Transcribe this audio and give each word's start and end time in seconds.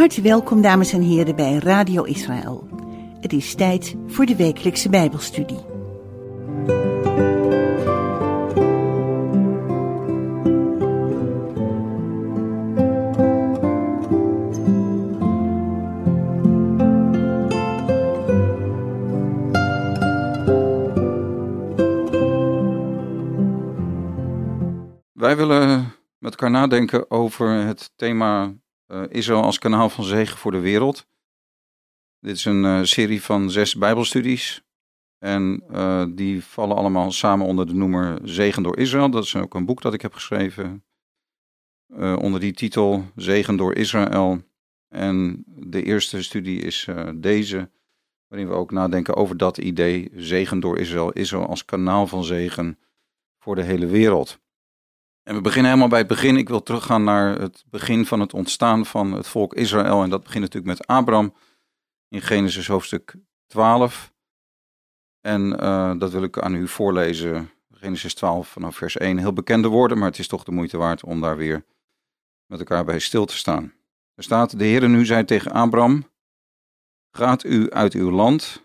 harte 0.00 0.22
welkom, 0.22 0.62
dames 0.62 0.92
en 0.92 1.02
heren, 1.02 1.36
bij 1.36 1.54
Radio 1.54 2.02
Israël. 2.02 2.68
Het 3.20 3.32
is 3.32 3.54
tijd 3.54 3.96
voor 4.06 4.26
de 4.26 4.36
wekelijkse 4.36 4.88
Bijbelstudie. 4.88 5.58
Wij 25.12 25.36
willen 25.36 25.92
met 26.18 26.30
elkaar 26.30 26.50
nadenken 26.50 27.10
over 27.10 27.48
het 27.48 27.90
thema 27.96 28.54
Israël 29.08 29.42
als 29.42 29.58
kanaal 29.58 29.88
van 29.88 30.04
zegen 30.04 30.38
voor 30.38 30.52
de 30.52 30.60
wereld. 30.60 31.06
Dit 32.20 32.36
is 32.36 32.44
een 32.44 32.64
uh, 32.64 32.82
serie 32.82 33.22
van 33.22 33.50
zes 33.50 33.74
Bijbelstudies. 33.74 34.62
En 35.18 35.62
uh, 35.70 36.04
die 36.08 36.44
vallen 36.44 36.76
allemaal 36.76 37.12
samen 37.12 37.46
onder 37.46 37.66
de 37.66 37.74
noemer 37.74 38.18
Zegen 38.24 38.62
door 38.62 38.78
Israël. 38.78 39.10
Dat 39.10 39.24
is 39.24 39.36
ook 39.36 39.54
een 39.54 39.64
boek 39.64 39.82
dat 39.82 39.94
ik 39.94 40.02
heb 40.02 40.14
geschreven. 40.14 40.84
onder 41.96 42.40
die 42.40 42.52
titel 42.52 43.04
Zegen 43.16 43.56
door 43.56 43.74
Israël. 43.74 44.42
En 44.88 45.44
de 45.46 45.82
eerste 45.82 46.22
studie 46.22 46.60
is 46.60 46.88
deze, 47.14 47.70
waarin 48.28 48.48
we 48.48 48.54
ook 48.54 48.70
nadenken 48.70 49.16
over 49.16 49.36
dat 49.36 49.58
idee: 49.58 50.10
Zegen 50.14 50.60
door 50.60 50.78
Israël. 50.78 51.12
Israël 51.12 51.46
als 51.46 51.64
kanaal 51.64 52.06
van 52.06 52.24
zegen 52.24 52.78
voor 53.38 53.54
de 53.54 53.62
hele 53.62 53.86
wereld. 53.86 54.40
En 55.30 55.36
we 55.36 55.42
beginnen 55.42 55.70
helemaal 55.70 55.90
bij 55.90 55.98
het 55.98 56.08
begin. 56.08 56.36
Ik 56.36 56.48
wil 56.48 56.62
teruggaan 56.62 57.04
naar 57.04 57.40
het 57.40 57.64
begin 57.66 58.06
van 58.06 58.20
het 58.20 58.34
ontstaan 58.34 58.86
van 58.86 59.12
het 59.12 59.26
volk 59.26 59.54
Israël. 59.54 60.02
En 60.02 60.10
dat 60.10 60.22
begint 60.22 60.42
natuurlijk 60.42 60.78
met 60.78 60.86
Abraham 60.86 61.34
in 62.08 62.20
Genesis 62.20 62.66
hoofdstuk 62.66 63.14
12. 63.46 64.12
En 65.20 65.62
uh, 65.62 65.98
dat 65.98 66.12
wil 66.12 66.22
ik 66.22 66.38
aan 66.38 66.54
u 66.54 66.68
voorlezen. 66.68 67.50
Genesis 67.72 68.14
12 68.14 68.48
vanaf 68.48 68.76
vers 68.76 68.96
1. 68.96 69.18
Heel 69.18 69.32
bekende 69.32 69.68
woorden, 69.68 69.98
maar 69.98 70.08
het 70.08 70.18
is 70.18 70.28
toch 70.28 70.44
de 70.44 70.52
moeite 70.52 70.76
waard 70.76 71.04
om 71.04 71.20
daar 71.20 71.36
weer 71.36 71.64
met 72.46 72.58
elkaar 72.58 72.84
bij 72.84 72.98
stil 72.98 73.24
te 73.24 73.36
staan. 73.36 73.72
Er 74.14 74.22
staat: 74.22 74.58
De 74.58 74.64
Heer 74.64 74.88
nu 74.88 75.04
zei 75.04 75.24
tegen 75.24 75.52
Abraham: 75.52 76.10
Gaat 77.10 77.44
u 77.44 77.70
uit 77.70 77.94
uw 77.94 78.10
land, 78.10 78.62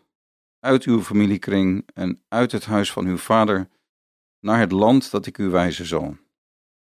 uit 0.60 0.84
uw 0.84 1.02
familiekring 1.02 1.88
en 1.94 2.24
uit 2.28 2.52
het 2.52 2.66
huis 2.66 2.92
van 2.92 3.06
uw 3.06 3.18
vader 3.18 3.70
naar 4.40 4.60
het 4.60 4.72
land 4.72 5.12
dat 5.12 5.26
ik 5.26 5.38
u 5.38 5.50
wijzen 5.50 5.86
zal. 5.86 6.18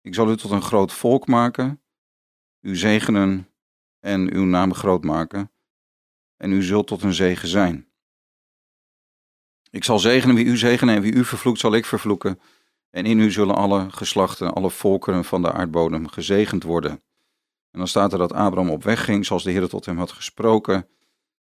Ik 0.08 0.14
zal 0.14 0.30
u 0.30 0.36
tot 0.36 0.50
een 0.50 0.62
groot 0.62 0.92
volk 0.92 1.26
maken, 1.26 1.82
u 2.60 2.76
zegenen 2.76 3.48
en 4.00 4.34
uw 4.34 4.44
naam 4.44 4.74
groot 4.74 5.04
maken, 5.04 5.50
en 6.36 6.52
u 6.52 6.62
zult 6.62 6.86
tot 6.86 7.02
een 7.02 7.14
zegen 7.14 7.48
zijn. 7.48 7.88
Ik 9.70 9.84
zal 9.84 9.98
zegenen 9.98 10.34
wie 10.34 10.44
u 10.44 10.56
zegenen 10.56 10.94
en 10.94 11.02
wie 11.02 11.12
u 11.12 11.24
vervloekt 11.24 11.58
zal 11.58 11.74
ik 11.74 11.84
vervloeken, 11.84 12.40
en 12.90 13.06
in 13.06 13.18
u 13.18 13.30
zullen 13.30 13.54
alle 13.54 13.90
geslachten, 13.90 14.52
alle 14.52 14.70
volkeren 14.70 15.24
van 15.24 15.42
de 15.42 15.52
aardbodem 15.52 16.08
gezegend 16.08 16.62
worden. 16.62 16.90
En 17.70 17.78
dan 17.78 17.88
staat 17.88 18.12
er 18.12 18.18
dat 18.18 18.32
Abraham 18.32 18.70
op 18.70 18.82
weg 18.82 19.04
ging, 19.04 19.26
zoals 19.26 19.42
de 19.42 19.50
Heer 19.50 19.68
tot 19.68 19.84
hem 19.84 19.98
had 19.98 20.12
gesproken. 20.12 20.88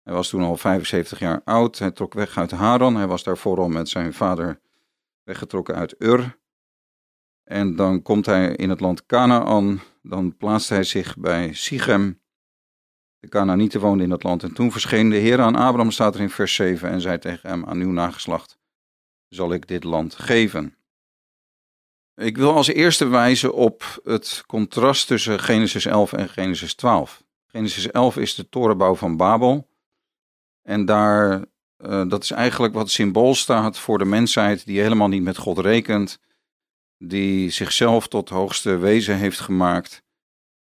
Hij 0.03 0.15
was 0.15 0.29
toen 0.29 0.43
al 0.43 0.57
75 0.57 1.19
jaar 1.19 1.41
oud, 1.45 1.79
hij 1.79 1.91
trok 1.91 2.15
weg 2.15 2.39
uit 2.39 2.51
Haran, 2.51 2.97
hij 2.97 3.07
was 3.07 3.23
daarvoor 3.23 3.59
al 3.59 3.69
met 3.69 3.89
zijn 3.89 4.13
vader 4.13 4.61
weggetrokken 5.23 5.75
uit 5.75 5.95
Ur. 5.99 6.43
En 7.45 7.77
dan 7.77 8.03
komt 8.03 8.27
hij 8.27 8.55
in 8.55 8.71
het 8.71 8.81
land 8.81 9.07
Canaan, 9.07 9.81
dan 10.03 10.37
plaatst 10.37 10.69
hij 10.69 10.85
zich 10.85 11.17
bij 11.17 11.53
Sichem. 11.53 12.23
De 13.19 13.29
Canaanieten 13.29 13.81
woonden 13.81 14.05
in 14.05 14.11
dat 14.11 14.23
land. 14.23 14.43
En 14.43 14.53
toen 14.53 14.73
verscheen 14.73 15.11
de 15.11 15.17
Heer 15.17 15.41
aan 15.41 15.57
Abraham, 15.57 15.91
staat 15.91 16.15
er 16.15 16.21
in 16.21 16.31
vers 16.31 16.55
7, 16.55 16.91
en 16.91 17.01
zei 17.01 17.19
tegen 17.19 17.49
hem, 17.49 17.65
aan 17.65 17.81
uw 17.81 17.91
nageslacht 17.91 18.59
zal 19.29 19.53
ik 19.53 19.67
dit 19.69 19.85
land 19.85 20.15
geven. 20.15 20.77
Ik 22.15 22.37
wil 22.37 22.55
als 22.55 22.67
eerste 22.67 23.07
wijzen 23.07 23.55
op 23.55 24.01
het 24.05 24.45
contrast 24.47 25.07
tussen 25.07 25.41
Genesis 25.41 25.87
11 25.87 26.13
en 26.13 26.29
Genesis 26.29 26.75
12. 26.75 27.25
Genesis 27.47 27.91
11 27.91 28.17
is 28.17 28.35
de 28.35 28.49
torenbouw 28.49 28.95
van 28.95 29.17
Babel. 29.17 29.69
En 30.63 30.85
daar, 30.85 31.45
uh, 31.79 32.09
dat 32.09 32.23
is 32.23 32.31
eigenlijk 32.31 32.75
wat 32.75 32.91
symbool 32.91 33.35
staat 33.35 33.79
voor 33.79 33.99
de 33.99 34.05
mensheid 34.05 34.67
die 34.67 34.81
helemaal 34.81 35.09
niet 35.09 35.23
met 35.23 35.37
God 35.37 35.59
rekent 35.59 36.21
die 37.09 37.51
zichzelf 37.51 38.09
tot 38.09 38.29
hoogste 38.29 38.77
wezen 38.77 39.17
heeft 39.17 39.41
gemaakt. 39.41 40.03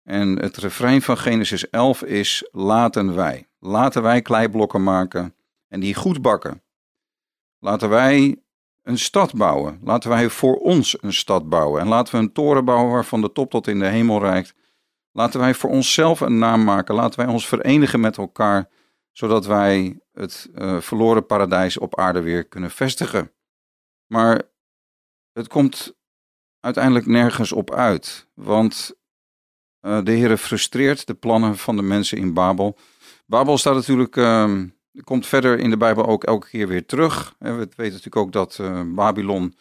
En 0.03 0.39
het 0.39 0.57
refrein 0.57 1.01
van 1.01 1.17
Genesis 1.17 1.69
11 1.69 2.03
is: 2.03 2.49
laten 2.51 3.15
wij. 3.15 3.47
Laten 3.59 4.01
wij 4.01 4.21
kleiblokken 4.21 4.83
maken 4.83 5.35
en 5.67 5.79
die 5.79 5.95
goed 5.95 6.21
bakken. 6.21 6.63
Laten 7.59 7.89
wij 7.89 8.41
een 8.81 8.97
stad 8.97 9.33
bouwen. 9.33 9.79
Laten 9.83 10.09
wij 10.09 10.29
voor 10.29 10.55
ons 10.55 11.03
een 11.03 11.13
stad 11.13 11.49
bouwen. 11.49 11.81
En 11.81 11.87
laten 11.87 12.15
we 12.15 12.21
een 12.21 12.33
toren 12.33 12.65
bouwen 12.65 12.91
waarvan 12.91 13.21
de 13.21 13.31
top 13.31 13.49
tot 13.49 13.67
in 13.67 13.79
de 13.79 13.87
hemel 13.87 14.19
reikt. 14.19 14.53
Laten 15.11 15.39
wij 15.39 15.53
voor 15.53 15.69
onszelf 15.69 16.19
een 16.19 16.37
naam 16.37 16.63
maken. 16.63 16.95
Laten 16.95 17.19
wij 17.19 17.33
ons 17.33 17.47
verenigen 17.47 17.99
met 17.99 18.17
elkaar, 18.17 18.69
zodat 19.11 19.45
wij 19.45 19.99
het 20.11 20.49
uh, 20.55 20.79
verloren 20.79 21.25
paradijs 21.25 21.77
op 21.77 21.99
aarde 21.99 22.21
weer 22.21 22.47
kunnen 22.47 22.71
vestigen. 22.71 23.31
Maar 24.05 24.41
het 25.33 25.47
komt 25.47 25.95
uiteindelijk 26.65 27.05
nergens 27.05 27.51
op 27.51 27.73
uit. 27.73 28.27
Want 28.33 28.95
uh, 29.81 29.99
de 30.03 30.11
Heer 30.11 30.37
frustreert 30.37 31.07
de 31.07 31.13
plannen 31.13 31.57
van 31.57 31.75
de 31.75 31.81
mensen 31.81 32.17
in 32.17 32.33
Babel. 32.33 32.77
Babel 33.25 33.57
staat 33.57 33.75
natuurlijk, 33.75 34.15
uh, 34.15 34.61
komt 35.03 35.27
verder 35.27 35.59
in 35.59 35.69
de 35.69 35.77
Bijbel 35.77 36.05
ook 36.05 36.23
elke 36.23 36.47
keer 36.47 36.67
weer 36.67 36.85
terug. 36.85 37.35
we 37.37 37.51
weten 37.55 37.75
natuurlijk 37.77 38.15
ook 38.15 38.31
dat 38.31 38.57
uh, 38.61 38.81
Babylon 38.85 39.55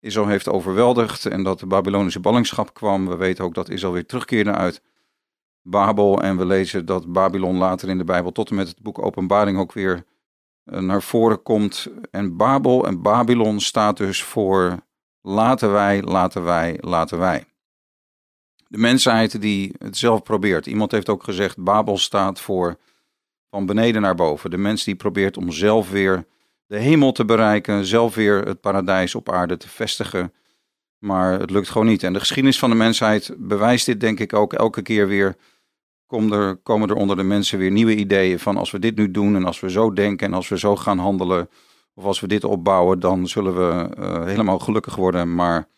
Israël 0.00 0.28
heeft 0.28 0.48
overweldigd 0.48 1.26
en 1.26 1.42
dat 1.42 1.60
de 1.60 1.66
Babylonische 1.66 2.20
ballingschap 2.20 2.74
kwam. 2.74 3.08
We 3.08 3.16
weten 3.16 3.44
ook 3.44 3.54
dat 3.54 3.68
Israël 3.68 3.92
weer 3.92 4.06
terugkeerde 4.06 4.52
uit 4.52 4.82
Babel. 5.62 6.22
En 6.22 6.36
we 6.36 6.46
lezen 6.46 6.86
dat 6.86 7.12
Babylon 7.12 7.56
later 7.56 7.88
in 7.88 7.98
de 7.98 8.04
Bijbel 8.04 8.32
tot 8.32 8.50
en 8.50 8.56
met 8.56 8.68
het 8.68 8.82
boek 8.82 9.02
Openbaring 9.02 9.58
ook 9.58 9.72
weer 9.72 10.04
eh, 10.64 10.80
naar 10.80 11.02
voren 11.02 11.42
komt. 11.42 11.88
En 12.10 12.36
Babel 12.36 12.86
en 12.86 13.02
Babylon 13.02 13.60
staat 13.60 13.96
dus 13.96 14.22
voor 14.22 14.86
Laten 15.22 15.72
wij, 15.72 16.02
laten 16.02 16.44
wij, 16.44 16.76
laten 16.80 17.18
wij. 17.18 17.44
De 18.68 18.78
mensheid 18.78 19.40
die 19.40 19.74
het 19.78 19.96
zelf 19.96 20.22
probeert. 20.22 20.66
Iemand 20.66 20.92
heeft 20.92 21.08
ook 21.08 21.22
gezegd, 21.22 21.58
Babel 21.58 21.98
staat 21.98 22.40
voor 22.40 22.78
van 23.50 23.66
beneden 23.66 24.02
naar 24.02 24.14
boven. 24.14 24.50
De 24.50 24.56
mens 24.56 24.84
die 24.84 24.94
probeert 24.94 25.36
om 25.36 25.52
zelf 25.52 25.90
weer 25.90 26.26
de 26.66 26.78
hemel 26.78 27.12
te 27.12 27.24
bereiken, 27.24 27.84
zelf 27.84 28.14
weer 28.14 28.42
het 28.46 28.60
paradijs 28.60 29.14
op 29.14 29.30
aarde 29.30 29.56
te 29.56 29.68
vestigen. 29.68 30.32
Maar 30.98 31.40
het 31.40 31.50
lukt 31.50 31.68
gewoon 31.68 31.86
niet. 31.86 32.02
En 32.02 32.12
de 32.12 32.18
geschiedenis 32.18 32.58
van 32.58 32.70
de 32.70 32.76
mensheid 32.76 33.34
bewijst 33.36 33.86
dit 33.86 34.00
denk 34.00 34.20
ik 34.20 34.32
ook 34.32 34.52
elke 34.52 34.82
keer 34.82 35.06
weer. 35.06 35.36
Er, 36.08 36.56
komen 36.56 36.88
er 36.88 36.94
onder 36.94 37.16
de 37.16 37.22
mensen 37.22 37.58
weer 37.58 37.70
nieuwe 37.70 37.96
ideeën 37.96 38.38
van 38.38 38.56
als 38.56 38.70
we 38.70 38.78
dit 38.78 38.96
nu 38.96 39.10
doen 39.10 39.36
en 39.36 39.44
als 39.44 39.60
we 39.60 39.70
zo 39.70 39.92
denken 39.92 40.26
en 40.26 40.34
als 40.34 40.48
we 40.48 40.58
zo 40.58 40.76
gaan 40.76 40.98
handelen, 40.98 41.48
of 41.98 42.04
als 42.04 42.20
we 42.20 42.26
dit 42.26 42.44
opbouwen, 42.44 43.00
dan 43.00 43.28
zullen 43.28 43.54
we 43.54 43.96
uh, 43.98 44.24
helemaal 44.24 44.58
gelukkig 44.58 44.96
worden, 44.96 45.34
maar 45.34 45.68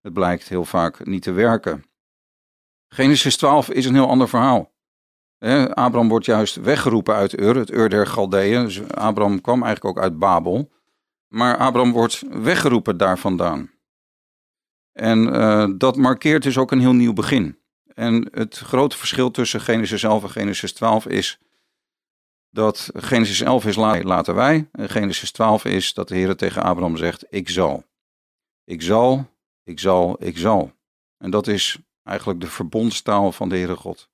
het 0.00 0.12
blijkt 0.12 0.48
heel 0.48 0.64
vaak 0.64 1.06
niet 1.06 1.22
te 1.22 1.32
werken. 1.32 1.84
Genesis 2.88 3.36
12 3.36 3.70
is 3.70 3.86
een 3.86 3.94
heel 3.94 4.08
ander 4.08 4.28
verhaal. 4.28 4.74
Abraham 5.74 6.08
wordt 6.08 6.26
juist 6.26 6.56
weggeroepen 6.56 7.14
uit 7.14 7.40
Ur, 7.40 7.56
het 7.56 7.70
Ur 7.70 7.88
der 7.88 8.06
Galdeeën. 8.06 8.64
Dus 8.64 8.88
Abraham 8.88 9.40
kwam 9.40 9.62
eigenlijk 9.62 9.96
ook 9.96 10.02
uit 10.04 10.18
Babel. 10.18 10.72
Maar 11.28 11.56
Abraham 11.56 11.92
wordt 11.92 12.22
weggeroepen 12.28 12.96
daar 12.96 13.18
vandaan. 13.18 13.70
En 14.92 15.26
uh, 15.26 15.68
dat 15.78 15.96
markeert 15.96 16.42
dus 16.42 16.58
ook 16.58 16.72
een 16.72 16.80
heel 16.80 16.94
nieuw 16.94 17.12
begin. 17.12 17.58
En 17.94 18.28
het 18.30 18.58
grote 18.58 18.96
verschil 18.96 19.30
tussen 19.30 19.60
Genesis 19.60 20.02
11 20.02 20.22
en 20.22 20.30
Genesis 20.30 20.72
12 20.72 21.06
is 21.06 21.38
dat 22.50 22.90
Genesis 22.94 23.40
11 23.40 23.66
is 23.66 23.76
laten 23.76 24.34
wij. 24.34 24.68
En 24.72 24.88
Genesis 24.88 25.30
12 25.30 25.64
is 25.64 25.94
dat 25.94 26.08
de 26.08 26.14
Heer 26.14 26.36
tegen 26.36 26.62
Abraham 26.62 26.96
zegt, 26.96 27.26
ik 27.30 27.48
zal. 27.48 27.84
Ik 28.64 28.82
zal, 28.82 29.26
ik 29.62 29.78
zal, 29.78 30.24
ik 30.24 30.38
zal. 30.38 30.72
En 31.18 31.30
dat 31.30 31.46
is 31.46 31.78
eigenlijk 32.02 32.40
de 32.40 32.46
verbondstaal 32.46 33.32
van 33.32 33.48
de 33.48 33.56
Heere 33.56 33.76
God. 33.76 34.10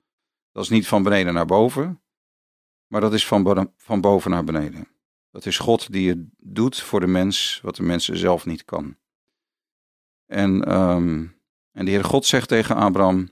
Dat 0.52 0.62
is 0.62 0.70
niet 0.70 0.86
van 0.86 1.02
beneden 1.02 1.34
naar 1.34 1.46
boven, 1.46 2.02
maar 2.86 3.00
dat 3.00 3.12
is 3.12 3.26
van, 3.26 3.72
van 3.76 4.00
boven 4.00 4.30
naar 4.30 4.44
beneden. 4.44 4.88
Dat 5.30 5.46
is 5.46 5.58
God 5.58 5.92
die 5.92 6.08
het 6.08 6.18
doet 6.38 6.80
voor 6.80 7.00
de 7.00 7.06
mens 7.06 7.60
wat 7.62 7.76
de 7.76 7.82
mens 7.82 8.08
zelf 8.08 8.46
niet 8.46 8.64
kan. 8.64 8.96
En, 10.26 10.74
um, 10.74 11.40
en 11.72 11.84
de 11.84 11.90
Heere 11.90 12.06
God 12.06 12.26
zegt 12.26 12.48
tegen 12.48 12.76
Abraham, 12.76 13.30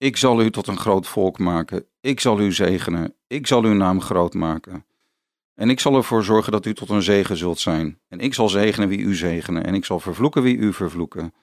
ik 0.00 0.16
zal 0.16 0.42
u 0.42 0.50
tot 0.50 0.66
een 0.66 0.78
groot 0.78 1.06
volk 1.06 1.38
maken. 1.38 1.86
Ik 2.00 2.20
zal 2.20 2.40
u 2.40 2.52
zegenen. 2.52 3.14
Ik 3.26 3.46
zal 3.46 3.64
uw 3.64 3.72
naam 3.72 4.00
groot 4.00 4.34
maken. 4.34 4.86
En 5.54 5.70
ik 5.70 5.80
zal 5.80 5.96
ervoor 5.96 6.24
zorgen 6.24 6.52
dat 6.52 6.66
u 6.66 6.74
tot 6.74 6.88
een 6.88 7.02
zegen 7.02 7.36
zult 7.36 7.58
zijn. 7.58 8.00
En 8.08 8.18
ik 8.18 8.34
zal 8.34 8.48
zegenen 8.48 8.88
wie 8.88 8.98
u 8.98 9.14
zegenen. 9.14 9.64
En 9.64 9.74
ik 9.74 9.84
zal 9.84 10.00
vervloeken 10.00 10.42
wie 10.42 10.56
u 10.56 10.72
vervloeken. 10.72 11.34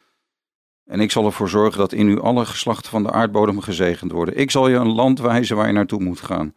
En 0.83 1.00
ik 1.00 1.12
zal 1.12 1.25
ervoor 1.25 1.50
zorgen 1.50 1.80
dat 1.80 1.94
in 1.94 2.07
u 2.07 2.19
alle 2.19 2.45
geslachten 2.45 2.92
van 2.92 3.04
de 3.04 3.12
aardbodem 3.12 3.59
gezegend 3.59 4.12
worden. 4.12 4.38
Ik 4.38 4.51
zal 4.51 4.68
je 4.68 4.75
een 4.75 4.94
land 4.94 5.19
wijzen 5.19 5.56
waar 5.56 5.68
je 5.68 5.74
naartoe 5.74 6.03
moet 6.03 6.21
gaan. 6.21 6.56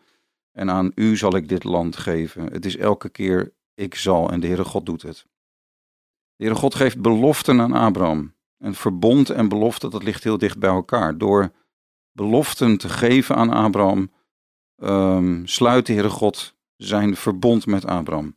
En 0.52 0.70
aan 0.70 0.92
u 0.94 1.16
zal 1.16 1.36
ik 1.36 1.48
dit 1.48 1.64
land 1.64 1.96
geven. 1.96 2.52
Het 2.52 2.64
is 2.64 2.76
elke 2.76 3.08
keer 3.08 3.52
ik 3.74 3.94
zal 3.94 4.30
en 4.30 4.40
de 4.40 4.46
Heere 4.46 4.64
God 4.64 4.86
doet 4.86 5.02
het. 5.02 5.26
De 6.36 6.44
Heere 6.44 6.58
God 6.58 6.74
geeft 6.74 7.00
beloften 7.00 7.60
aan 7.60 7.72
Abraham. 7.72 8.34
En 8.58 8.74
verbond 8.74 9.30
en 9.30 9.48
belofte, 9.48 9.88
dat 9.88 10.02
ligt 10.02 10.24
heel 10.24 10.38
dicht 10.38 10.58
bij 10.58 10.70
elkaar. 10.70 11.18
Door 11.18 11.52
beloften 12.12 12.76
te 12.76 12.88
geven 12.88 13.36
aan 13.36 13.50
Abraham, 13.50 14.12
um, 14.76 15.46
sluit 15.46 15.86
de 15.86 15.92
Heere 15.92 16.10
God 16.10 16.54
zijn 16.76 17.16
verbond 17.16 17.66
met 17.66 17.86
Abraham. 17.86 18.36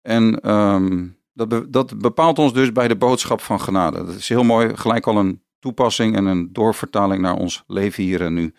En 0.00 0.50
um, 0.50 1.18
dat, 1.32 1.72
dat 1.72 1.98
bepaalt 1.98 2.38
ons 2.38 2.52
dus 2.52 2.72
bij 2.72 2.88
de 2.88 2.96
boodschap 2.96 3.40
van 3.40 3.60
genade. 3.60 4.04
Dat 4.04 4.14
is 4.14 4.28
heel 4.28 4.44
mooi, 4.44 4.76
gelijk 4.76 5.06
al 5.06 5.16
een 5.16 5.42
toepassing 5.58 6.16
en 6.16 6.24
een 6.24 6.52
doorvertaling 6.52 7.22
naar 7.22 7.36
ons 7.36 7.64
leven 7.66 8.02
hier 8.02 8.22
en 8.22 8.34
nu. 8.34 8.54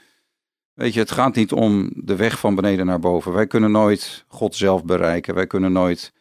Weet 0.74 0.94
je, 0.94 1.00
het 1.00 1.12
gaat 1.12 1.36
niet 1.36 1.52
om 1.52 1.92
de 1.96 2.16
weg 2.16 2.40
van 2.40 2.56
beneden 2.56 2.86
naar 2.86 3.00
boven. 3.00 3.32
Wij 3.34 3.48
kunnen 3.48 3.72
nooit 3.72 4.26
God 4.28 4.56
zelf 4.56 4.86
bereiken. 4.86 5.36
Wij 5.36 5.48
kunnen 5.48 5.72
nooit 5.72 6.14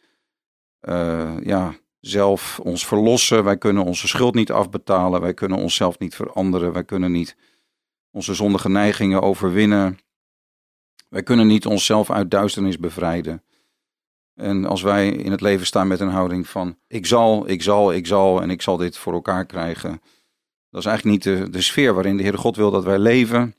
uh, 0.81 1.31
ja, 1.43 1.75
zelf 1.99 2.59
ons 2.59 2.85
verlossen. 2.85 3.43
Wij 3.43 3.57
kunnen 3.57 3.83
onze 3.83 4.07
schuld 4.07 4.35
niet 4.35 4.51
afbetalen. 4.51 5.21
Wij 5.21 5.33
kunnen 5.33 5.57
onszelf 5.57 5.99
niet 5.99 6.15
veranderen. 6.15 6.73
Wij 6.73 6.83
kunnen 6.83 7.11
niet 7.11 7.35
onze 8.11 8.33
zondige 8.33 8.69
neigingen 8.69 9.21
overwinnen. 9.21 9.99
Wij 11.09 11.23
kunnen 11.23 11.47
niet 11.47 11.65
onszelf 11.65 12.11
uit 12.11 12.31
duisternis 12.31 12.77
bevrijden. 12.77 13.43
En 14.35 14.65
als 14.65 14.81
wij 14.81 15.09
in 15.09 15.31
het 15.31 15.41
leven 15.41 15.65
staan 15.65 15.87
met 15.87 15.99
een 15.99 16.09
houding 16.09 16.47
van 16.47 16.77
ik 16.87 17.05
zal, 17.05 17.49
ik 17.49 17.61
zal, 17.61 17.93
ik 17.93 18.07
zal 18.07 18.41
en 18.41 18.49
ik 18.49 18.61
zal 18.61 18.77
dit 18.77 18.97
voor 18.97 19.13
elkaar 19.13 19.45
krijgen. 19.45 20.01
Dat 20.69 20.81
is 20.81 20.85
eigenlijk 20.85 21.25
niet 21.25 21.53
de, 21.53 21.61
sfeer 21.61 21.93
waarin 21.93 22.17
de 22.17 22.23
Heere 22.23 22.37
God 22.37 22.55
wil 22.55 22.71
dat 22.71 22.83
wij 22.83 22.99
leven. 22.99 23.55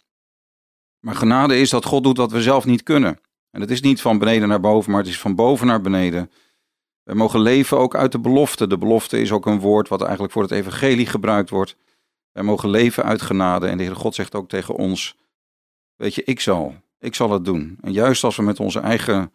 Maar 0.98 1.14
genade 1.14 1.58
is 1.58 1.70
dat 1.70 1.84
God 1.84 2.04
doet 2.04 2.16
wat 2.16 2.32
we 2.32 2.42
zelf 2.42 2.64
niet 2.64 2.82
kunnen. 2.82 3.20
En 3.50 3.60
het 3.60 3.70
is 3.70 3.80
niet 3.80 4.00
van 4.00 4.18
beneden 4.18 4.48
naar 4.48 4.60
boven, 4.60 4.90
maar 4.90 5.00
het 5.00 5.10
is 5.10 5.20
van 5.20 5.34
boven 5.34 5.66
naar 5.66 5.80
beneden. 5.80 6.30
We 7.02 7.14
mogen 7.14 7.40
leven 7.40 7.78
ook 7.78 7.94
uit 7.94 8.12
de 8.12 8.20
belofte. 8.20 8.66
De 8.66 8.78
belofte 8.78 9.20
is 9.20 9.32
ook 9.32 9.46
een 9.46 9.60
woord 9.60 9.88
wat 9.88 10.00
eigenlijk 10.02 10.32
voor 10.32 10.42
het 10.42 10.50
evangelie 10.50 11.06
gebruikt 11.06 11.50
wordt. 11.50 11.76
Wij 12.32 12.42
mogen 12.42 12.70
leven 12.70 13.04
uit 13.04 13.22
genade. 13.22 13.66
En 13.66 13.76
de 13.76 13.82
Heere 13.82 13.98
God 13.98 14.14
zegt 14.14 14.34
ook 14.34 14.48
tegen 14.48 14.74
ons, 14.74 15.16
weet 15.96 16.14
je, 16.14 16.24
ik 16.24 16.40
zal, 16.40 16.74
ik 16.98 17.14
zal 17.14 17.30
het 17.30 17.44
doen. 17.44 17.78
En 17.80 17.92
juist 17.92 18.24
als 18.24 18.36
we 18.36 18.42
met 18.42 18.60
onze 18.60 18.80
eigen 18.80 19.32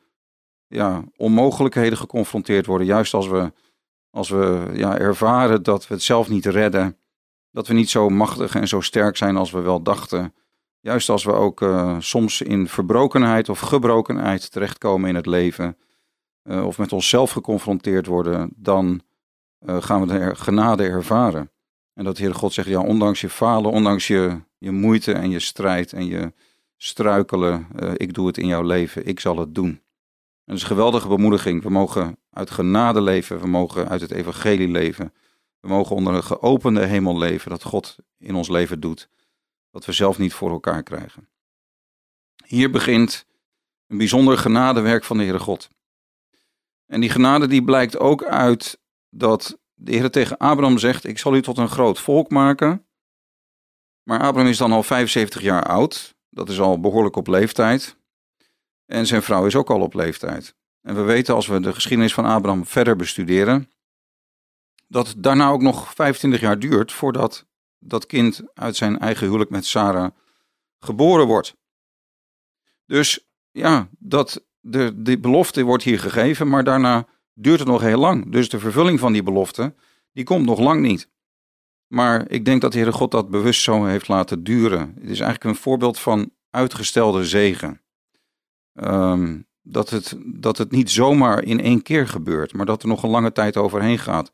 ja, 0.67 1.03
onmogelijkheden 1.15 1.97
geconfronteerd 1.97 2.65
worden. 2.65 2.87
Juist 2.87 3.13
als 3.13 3.27
we, 3.27 3.53
als 4.09 4.29
we 4.29 4.69
ja, 4.73 4.97
ervaren 4.97 5.63
dat 5.63 5.87
we 5.87 5.93
het 5.93 6.03
zelf 6.03 6.29
niet 6.29 6.45
redden. 6.45 6.97
Dat 7.51 7.67
we 7.67 7.73
niet 7.73 7.89
zo 7.89 8.09
machtig 8.09 8.55
en 8.55 8.67
zo 8.67 8.81
sterk 8.81 9.17
zijn 9.17 9.37
als 9.37 9.51
we 9.51 9.59
wel 9.59 9.81
dachten. 9.81 10.33
Juist 10.79 11.09
als 11.09 11.23
we 11.23 11.31
ook 11.31 11.61
uh, 11.61 11.95
soms 11.99 12.41
in 12.41 12.67
verbrokenheid 12.67 13.49
of 13.49 13.59
gebrokenheid 13.59 14.51
terechtkomen 14.51 15.09
in 15.09 15.15
het 15.15 15.25
leven. 15.25 15.77
Uh, 16.43 16.65
of 16.65 16.77
met 16.77 16.93
onszelf 16.93 17.31
geconfronteerd 17.31 18.05
worden. 18.05 18.53
Dan 18.55 19.01
uh, 19.59 19.81
gaan 19.81 20.01
we 20.01 20.07
de 20.07 20.35
genade 20.35 20.83
ervaren. 20.83 21.51
En 21.97 22.03
dat 22.03 22.15
de 22.15 22.23
Heer 22.23 22.35
God 22.35 22.53
zegt, 22.53 22.67
ja, 22.67 22.81
ondanks 22.81 23.21
je 23.21 23.29
falen, 23.29 23.71
ondanks 23.71 24.07
je, 24.07 24.41
je 24.57 24.71
moeite 24.71 25.13
en 25.13 25.29
je 25.29 25.39
strijd 25.39 25.93
en 25.93 26.05
je 26.05 26.33
struikelen, 26.77 27.67
ik 27.95 28.13
doe 28.13 28.27
het 28.27 28.37
in 28.37 28.47
jouw 28.47 28.63
leven, 28.63 29.05
ik 29.05 29.19
zal 29.19 29.37
het 29.37 29.55
doen 29.55 29.81
dat 30.47 30.55
is 30.55 30.61
een 30.61 30.67
geweldige 30.67 31.07
bemoediging. 31.07 31.63
We 31.63 31.69
mogen 31.69 32.17
uit 32.29 32.51
genade 32.51 33.01
leven, 33.01 33.39
we 33.39 33.47
mogen 33.47 33.89
uit 33.89 34.01
het 34.01 34.11
evangelie 34.11 34.67
leven. 34.67 35.13
We 35.59 35.67
mogen 35.67 35.95
onder 35.95 36.13
een 36.13 36.23
geopende 36.23 36.85
hemel 36.85 37.17
leven, 37.17 37.49
dat 37.49 37.63
God 37.63 37.95
in 38.17 38.35
ons 38.35 38.49
leven 38.49 38.79
doet, 38.79 39.09
wat 39.69 39.85
we 39.85 39.91
zelf 39.91 40.17
niet 40.17 40.33
voor 40.33 40.51
elkaar 40.51 40.83
krijgen. 40.83 41.29
Hier 42.45 42.71
begint 42.71 43.25
een 43.87 43.97
bijzonder 43.97 44.37
genadewerk 44.37 45.03
van 45.03 45.17
de 45.17 45.23
Heere 45.23 45.39
God. 45.39 45.69
En 46.85 47.01
die 47.01 47.09
genade 47.09 47.47
die 47.47 47.63
blijkt 47.63 47.97
ook 47.97 48.23
uit 48.23 48.79
dat 49.09 49.59
de 49.79 49.91
Heer 49.91 50.11
tegen 50.11 50.37
Abraham 50.37 50.77
zegt, 50.77 51.05
ik 51.05 51.17
zal 51.17 51.35
u 51.35 51.41
tot 51.41 51.57
een 51.57 51.69
groot 51.69 51.99
volk 51.99 52.29
maken. 52.29 52.85
Maar 54.03 54.19
Abraham 54.19 54.49
is 54.49 54.57
dan 54.57 54.71
al 54.71 54.83
75 54.83 55.41
jaar 55.41 55.63
oud, 55.63 56.15
dat 56.29 56.49
is 56.49 56.59
al 56.59 56.79
behoorlijk 56.79 57.15
op 57.15 57.27
leeftijd. 57.27 57.97
En 58.85 59.05
zijn 59.05 59.23
vrouw 59.23 59.45
is 59.45 59.55
ook 59.55 59.69
al 59.69 59.81
op 59.81 59.93
leeftijd. 59.93 60.55
En 60.81 60.95
we 60.95 61.01
weten 61.01 61.35
als 61.35 61.47
we 61.47 61.59
de 61.59 61.73
geschiedenis 61.73 62.13
van 62.13 62.25
Abraham 62.25 62.65
verder 62.65 62.95
bestuderen, 62.95 63.71
dat 64.87 65.07
het 65.07 65.23
daarna 65.23 65.49
ook 65.49 65.61
nog 65.61 65.93
25 65.93 66.39
jaar 66.39 66.59
duurt 66.59 66.91
voordat 66.91 67.45
dat 67.79 68.05
kind 68.05 68.41
uit 68.53 68.75
zijn 68.75 68.99
eigen 68.99 69.25
huwelijk 69.25 69.49
met 69.49 69.65
Sarah 69.65 70.11
geboren 70.79 71.27
wordt. 71.27 71.55
Dus 72.85 73.27
ja, 73.51 73.89
dat, 73.99 74.45
de, 74.59 75.01
de 75.01 75.19
belofte 75.19 75.63
wordt 75.63 75.83
hier 75.83 75.99
gegeven, 75.99 76.47
maar 76.47 76.63
daarna 76.63 77.07
duurt 77.39 77.59
het 77.59 77.67
nog 77.67 77.81
heel 77.81 77.99
lang. 77.99 78.31
Dus 78.31 78.49
de 78.49 78.59
vervulling 78.59 78.99
van 78.99 79.13
die 79.13 79.23
belofte, 79.23 79.75
die 80.11 80.23
komt 80.23 80.45
nog 80.45 80.59
lang 80.59 80.81
niet. 80.81 81.09
Maar 81.87 82.29
ik 82.29 82.45
denk 82.45 82.61
dat 82.61 82.71
de 82.71 82.77
Heere 82.77 82.93
God 82.93 83.11
dat 83.11 83.29
bewust 83.29 83.61
zo 83.61 83.85
heeft 83.85 84.07
laten 84.07 84.43
duren. 84.43 84.79
Het 84.79 85.09
is 85.09 85.19
eigenlijk 85.19 85.43
een 85.43 85.61
voorbeeld 85.61 85.99
van 85.99 86.31
uitgestelde 86.49 87.25
zegen. 87.25 87.81
Um, 88.73 89.47
dat, 89.61 89.89
het, 89.89 90.17
dat 90.25 90.57
het 90.57 90.71
niet 90.71 90.89
zomaar 90.89 91.43
in 91.43 91.61
één 91.61 91.81
keer 91.81 92.07
gebeurt, 92.07 92.53
maar 92.53 92.65
dat 92.65 92.81
er 92.81 92.87
nog 92.87 93.03
een 93.03 93.09
lange 93.09 93.31
tijd 93.31 93.57
overheen 93.57 93.99
gaat. 93.99 94.31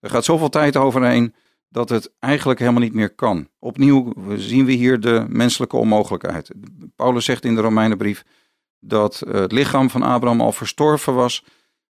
Er 0.00 0.10
gaat 0.10 0.24
zoveel 0.24 0.48
tijd 0.48 0.76
overheen 0.76 1.34
dat 1.68 1.88
het 1.88 2.12
eigenlijk 2.18 2.60
helemaal 2.60 2.82
niet 2.82 2.94
meer 2.94 3.14
kan. 3.14 3.48
Opnieuw 3.58 4.12
zien 4.36 4.64
we 4.64 4.72
hier 4.72 5.00
de 5.00 5.24
menselijke 5.28 5.76
onmogelijkheid. 5.76 6.50
Paulus 6.96 7.24
zegt 7.24 7.44
in 7.44 7.54
de 7.54 7.60
Romeinenbrief 7.60 8.24
dat 8.78 9.22
het 9.28 9.52
lichaam 9.52 9.90
van 9.90 10.02
Abraham 10.02 10.40
al 10.40 10.52
verstorven 10.52 11.14
was 11.14 11.44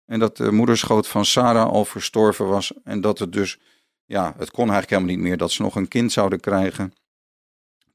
en 0.05 0.19
dat 0.19 0.37
de 0.37 0.53
moederschoot 0.53 1.09
van 1.09 1.25
Sarah 1.25 1.71
al 1.71 1.85
verstorven 1.85 2.49
was 2.49 2.73
en 2.85 3.01
dat 3.01 3.19
het 3.19 3.33
dus, 3.33 3.59
ja, 4.05 4.35
het 4.37 4.51
kon 4.51 4.71
eigenlijk 4.71 4.91
helemaal 4.91 5.15
niet 5.15 5.25
meer 5.25 5.37
dat 5.37 5.51
ze 5.51 5.63
nog 5.63 5.77
een 5.77 5.89
kind 5.89 6.13
zouden 6.13 6.41
krijgen. 6.41 6.93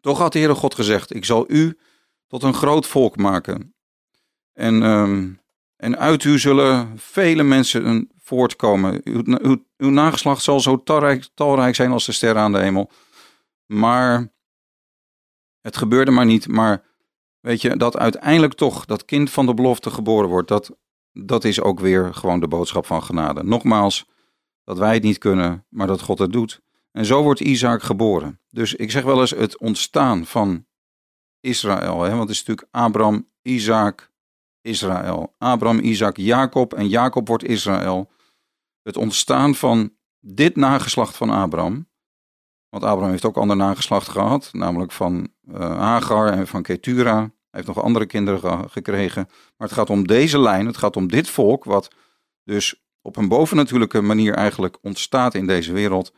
Toch 0.02 0.18
had 0.18 0.34
de 0.34 0.40
Heere 0.40 0.56
God 0.56 0.76
gezegd, 0.76 1.16
ik 1.16 1.26
zal 1.26 1.46
u 1.48 1.78
tot 2.28 2.44
een 2.44 2.54
groot 2.54 2.88
volk 2.88 3.18
maken 3.18 3.76
en, 4.54 4.82
um, 4.82 5.40
en 5.76 5.98
uit 5.98 6.24
u 6.24 6.40
zullen 6.40 6.94
vele 7.00 7.44
mensen 7.44 8.10
voortkomen. 8.28 9.02
Uw, 9.04 9.22
uw, 9.26 9.66
uw 9.78 9.90
nageslacht 9.90 10.44
zal 10.44 10.60
zo 10.60 10.84
talrijk, 10.84 11.30
talrijk 11.34 11.76
zijn 11.76 11.92
als 11.92 12.06
de 12.06 12.12
sterren 12.12 12.42
aan 12.42 12.52
de 12.52 12.60
hemel. 12.60 12.92
Maar 13.66 14.32
het 15.62 15.78
gebeurde 15.78 16.12
maar 16.12 16.26
niet. 16.26 16.48
Maar 16.48 16.84
weet 17.40 17.62
je, 17.62 17.78
dat 17.78 17.98
uiteindelijk 17.98 18.54
toch 18.54 18.86
dat 18.86 19.06
kind 19.06 19.30
van 19.30 19.46
de 19.46 19.54
belofte 19.54 19.90
geboren 19.90 20.30
wordt, 20.30 20.48
dat, 20.48 20.72
dat 21.26 21.44
is 21.44 21.62
ook 21.62 21.80
weer 21.80 22.14
gewoon 22.14 22.40
de 22.40 22.48
boodschap 22.48 22.86
van 22.86 23.04
genade. 23.04 23.44
Nogmaals, 23.44 24.10
dat 24.64 24.78
wij 24.78 24.94
het 24.94 25.04
niet 25.04 25.18
kunnen, 25.18 25.66
maar 25.70 25.88
dat 25.88 26.02
God 26.02 26.20
het 26.20 26.32
doet. 26.32 26.62
En 26.92 27.06
zo 27.06 27.24
wordt 27.24 27.40
Isaac 27.40 27.84
geboren. 27.84 28.40
Dus 28.50 28.76
ik 28.76 28.92
zeg 28.92 29.04
wel 29.04 29.20
eens 29.20 29.32
het 29.32 29.58
ontstaan 29.58 30.26
van 30.26 30.66
Israël. 31.40 32.02
Hè? 32.02 32.10
Want 32.10 32.22
het 32.22 32.30
is 32.30 32.44
natuurlijk 32.44 32.68
Abraham, 32.72 33.30
Isaac, 33.42 34.12
Israël. 34.62 35.36
Abraham, 35.38 35.80
Isaac, 35.80 36.18
Jacob 36.18 36.74
en 36.74 36.88
Jacob 36.88 37.28
wordt 37.28 37.44
Israël. 37.44 38.12
Het 38.82 38.98
ontstaan 38.98 39.56
van 39.56 39.94
dit 40.20 40.56
nageslacht 40.56 41.18
van 41.18 41.30
Abraham. 41.30 41.88
Want 42.70 42.84
Abraham 42.84 43.12
heeft 43.12 43.26
ook 43.26 43.38
ander 43.38 43.56
nageslacht 43.56 44.08
gehad, 44.08 44.50
namelijk 44.54 44.92
van 44.92 45.28
uh, 45.52 45.78
Hagar 45.78 46.32
en 46.32 46.48
van 46.48 46.62
Ketura. 46.62 47.32
Heeft 47.58 47.76
nog 47.76 47.84
andere 47.86 48.06
kinderen 48.06 48.70
gekregen. 48.70 49.26
Maar 49.28 49.68
het 49.68 49.78
gaat 49.78 49.90
om 49.90 50.08
deze 50.08 50.40
lijn, 50.40 50.66
het 50.66 50.78
gaat 50.78 50.96
om 50.96 51.08
dit 51.08 51.30
volk, 51.30 51.64
wat 51.64 51.92
dus 52.44 52.86
op 53.02 53.16
een 53.16 53.28
bovennatuurlijke 53.28 54.02
manier 54.02 54.34
eigenlijk 54.34 54.78
ontstaat 54.82 55.34
in 55.34 55.48
deze 55.48 55.74
wereld. 55.74 56.14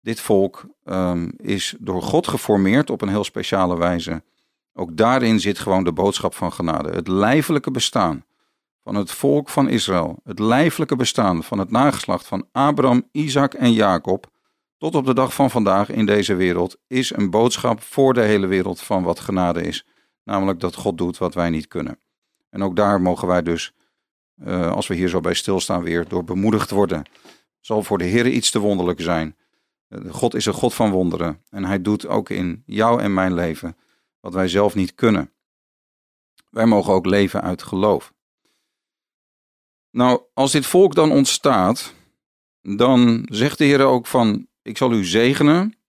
Dit 0.00 0.20
volk 0.20 0.64
um, 0.84 1.32
is 1.36 1.74
door 1.78 2.02
God 2.02 2.28
geformeerd 2.28 2.90
op 2.90 3.02
een 3.02 3.08
heel 3.08 3.24
speciale 3.24 3.78
wijze. 3.78 4.22
Ook 4.72 4.96
daarin 4.96 5.40
zit 5.40 5.58
gewoon 5.58 5.84
de 5.84 5.92
boodschap 5.92 6.34
van 6.34 6.52
genade. 6.52 6.90
Het 6.90 7.08
lijfelijke 7.08 7.70
bestaan 7.70 8.24
van 8.82 8.94
het 8.94 9.10
volk 9.10 9.48
van 9.48 9.68
Israël, 9.68 10.20
het 10.24 10.38
lijfelijke 10.38 10.96
bestaan 10.96 11.44
van 11.44 11.58
het 11.58 11.70
nageslacht 11.70 12.26
van 12.26 12.46
Abraham, 12.52 13.08
Isaac 13.12 13.54
en 13.54 13.72
Jacob, 13.72 14.26
tot 14.78 14.94
op 14.94 15.06
de 15.06 15.14
dag 15.14 15.34
van 15.34 15.50
vandaag 15.50 15.90
in 15.90 16.06
deze 16.06 16.34
wereld, 16.34 16.76
is 16.86 17.16
een 17.16 17.30
boodschap 17.30 17.82
voor 17.82 18.14
de 18.14 18.22
hele 18.22 18.46
wereld 18.46 18.80
van 18.80 19.02
wat 19.02 19.20
genade 19.20 19.62
is. 19.62 19.86
Namelijk 20.30 20.60
dat 20.60 20.74
God 20.74 20.98
doet 20.98 21.18
wat 21.18 21.34
wij 21.34 21.50
niet 21.50 21.68
kunnen. 21.68 21.98
En 22.50 22.62
ook 22.62 22.76
daar 22.76 23.00
mogen 23.00 23.28
wij 23.28 23.42
dus, 23.42 23.72
uh, 24.36 24.72
als 24.72 24.86
we 24.86 24.94
hier 24.94 25.08
zo 25.08 25.20
bij 25.20 25.34
stilstaan, 25.34 25.82
weer 25.82 26.08
door 26.08 26.24
bemoedigd 26.24 26.70
worden. 26.70 27.04
Zal 27.60 27.82
voor 27.82 27.98
de 27.98 28.04
Heer 28.04 28.28
iets 28.28 28.50
te 28.50 28.58
wonderlijk 28.58 29.00
zijn. 29.00 29.36
Uh, 29.88 30.12
God 30.14 30.34
is 30.34 30.46
een 30.46 30.52
God 30.52 30.74
van 30.74 30.90
wonderen 30.90 31.42
en 31.48 31.64
hij 31.64 31.82
doet 31.82 32.06
ook 32.06 32.30
in 32.30 32.62
jou 32.66 33.00
en 33.00 33.14
mijn 33.14 33.34
leven 33.34 33.76
wat 34.20 34.34
wij 34.34 34.48
zelf 34.48 34.74
niet 34.74 34.94
kunnen. 34.94 35.32
Wij 36.50 36.66
mogen 36.66 36.92
ook 36.92 37.06
leven 37.06 37.42
uit 37.42 37.62
geloof. 37.62 38.12
Nou, 39.90 40.22
als 40.34 40.52
dit 40.52 40.66
volk 40.66 40.94
dan 40.94 41.12
ontstaat, 41.12 41.94
dan 42.62 43.26
zegt 43.30 43.58
de 43.58 43.64
Heer 43.64 43.84
ook 43.84 44.06
van, 44.06 44.46
ik 44.62 44.76
zal 44.76 44.92
u 44.92 45.04
zegenen 45.04 45.79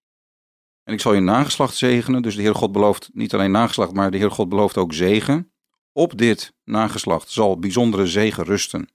en 0.92 0.98
ik 0.98 1.04
zal 1.04 1.14
je 1.14 1.20
nageslacht 1.20 1.76
zegenen. 1.76 2.22
Dus 2.22 2.36
de 2.36 2.42
Heer 2.42 2.56
God 2.56 2.72
belooft 2.72 3.10
niet 3.14 3.34
alleen 3.34 3.52
nageslacht, 3.52 3.94
maar 3.94 4.12
de 4.12 4.18
Heer 4.18 4.32
God 4.32 4.50
belooft 4.50 4.78
ook 4.78 4.94
zegen. 4.94 5.52
Op 5.92 6.18
dit 6.18 6.54
nageslacht 6.64 7.30
zal 7.30 7.60
bijzondere 7.60 8.08
zegen 8.08 8.44
rusten. 8.44 8.90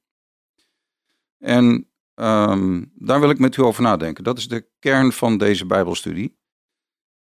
En 1.39 1.91
ehm, 2.15 2.85
daar 2.95 3.21
wil 3.21 3.31
ik 3.31 3.39
met 3.39 3.57
u 3.57 3.63
over 3.63 3.83
nadenken. 3.83 4.25
Dat 4.25 4.39
is 4.39 4.49
de 4.49 4.69
kern 4.79 5.13
van 5.13 5.39
deze 5.39 5.67
Bijbelstudie. 5.67 6.39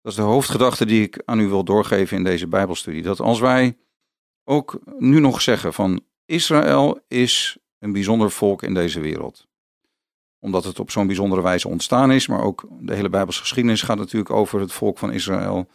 Dat 0.02 0.12
is 0.12 0.18
de 0.18 0.26
hoofdgedachte 0.26 0.86
die 0.86 1.02
ik 1.02 1.22
aan 1.26 1.40
u 1.40 1.48
wil 1.48 1.64
doorgeven 1.64 2.18
in 2.18 2.24
deze 2.24 2.48
Bijbelstudie. 2.48 3.02
Dat 3.02 3.20
als 3.20 3.40
wij 3.40 3.78
ook 4.44 4.80
nu 4.98 5.20
nog 5.20 5.42
zeggen 5.42 5.74
van 5.74 6.02
Israël 6.26 7.00
is 7.08 7.58
een 7.80 7.92
bijzonder 7.92 8.32
volk 8.32 8.64
in 8.64 8.74
deze 8.74 9.00
wereld. 9.00 9.47
Omdat 10.40 10.64
het 10.64 10.80
op 10.80 10.92
zo'n 10.92 11.08
bijzondere 11.08 11.42
wijze 11.42 11.68
ontstaan 11.68 12.12
is, 12.12 12.28
maar 12.28 12.44
ook 12.44 12.68
de 12.80 12.94
hele 12.94 13.10
Bijbelse 13.10 13.40
geschiedenis 13.40 13.82
gaat 13.82 13.98
natuurlijk 13.98 14.32
over 14.32 14.60
het 14.60 14.72
volk 14.72 14.98
van 14.98 15.12
Israël. 15.12 15.68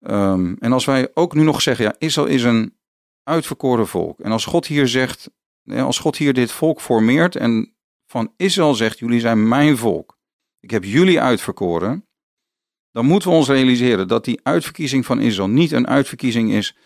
Ehm, 0.00 0.54
en 0.58 0.72
als 0.72 0.84
wij 0.84 1.10
ook 1.14 1.34
nu 1.34 1.42
nog 1.42 1.62
zeggen, 1.62 1.84
ja, 1.84 1.94
Israël 1.98 2.26
is 2.26 2.42
een 2.42 2.76
uitverkoren 3.22 3.86
volk. 3.86 4.20
En 4.20 4.32
als 4.32 4.44
God 4.44 4.66
hier 4.66 4.88
zegt, 4.88 5.30
als 5.66 5.98
God 5.98 6.16
hier 6.16 6.34
dit 6.34 6.52
volk 6.52 6.80
formeert 6.80 7.36
en 7.36 7.74
van 8.06 8.32
Israël 8.36 8.74
zegt, 8.74 8.98
jullie 8.98 9.20
zijn 9.20 9.48
mijn 9.48 9.76
volk. 9.76 10.18
Ik 10.60 10.70
heb 10.70 10.84
jullie 10.84 11.20
uitverkoren. 11.20 12.06
Dan 12.90 13.06
moeten 13.06 13.30
we 13.30 13.36
ons 13.36 13.48
realiseren 13.48 14.08
dat 14.08 14.24
die 14.24 14.40
uitverkiezing 14.42 15.06
van 15.06 15.20
Israël 15.20 15.48
niet 15.48 15.72
een 15.72 15.86
uitverkiezing 15.86 16.52
is 16.52 16.76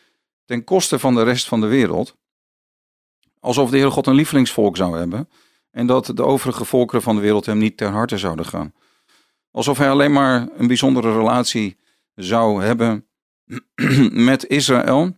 ten 0.44 0.64
koste 0.64 0.98
van 0.98 1.14
de 1.14 1.22
rest 1.22 1.48
van 1.48 1.60
de 1.60 1.66
wereld. 1.66 2.16
Alsof 3.40 3.70
de 3.70 3.76
Heer 3.76 3.90
God 3.90 4.06
een 4.06 4.14
lievelingsvolk 4.14 4.76
zou 4.76 4.98
hebben 4.98 5.28
en 5.76 5.86
dat 5.86 6.10
de 6.14 6.24
overige 6.24 6.64
volkeren 6.64 7.02
van 7.02 7.14
de 7.14 7.20
wereld 7.20 7.46
hem 7.46 7.58
niet 7.58 7.76
ter 7.76 7.88
harte 7.88 8.18
zouden 8.18 8.44
gaan. 8.44 8.72
Alsof 9.50 9.78
hij 9.78 9.90
alleen 9.90 10.12
maar 10.12 10.48
een 10.56 10.66
bijzondere 10.66 11.12
relatie 11.12 11.76
zou 12.14 12.62
hebben 12.64 13.06
met 14.30 14.46
Israël 14.46 15.14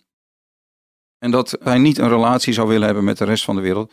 en 1.19 1.31
dat 1.31 1.59
hij 1.63 1.79
niet 1.79 1.99
een 1.99 2.09
relatie 2.09 2.53
zou 2.53 2.69
willen 2.69 2.85
hebben 2.87 3.05
met 3.05 3.19
de 3.19 3.25
rest 3.25 3.45
van 3.45 3.55
de 3.55 3.61
wereld. 3.61 3.93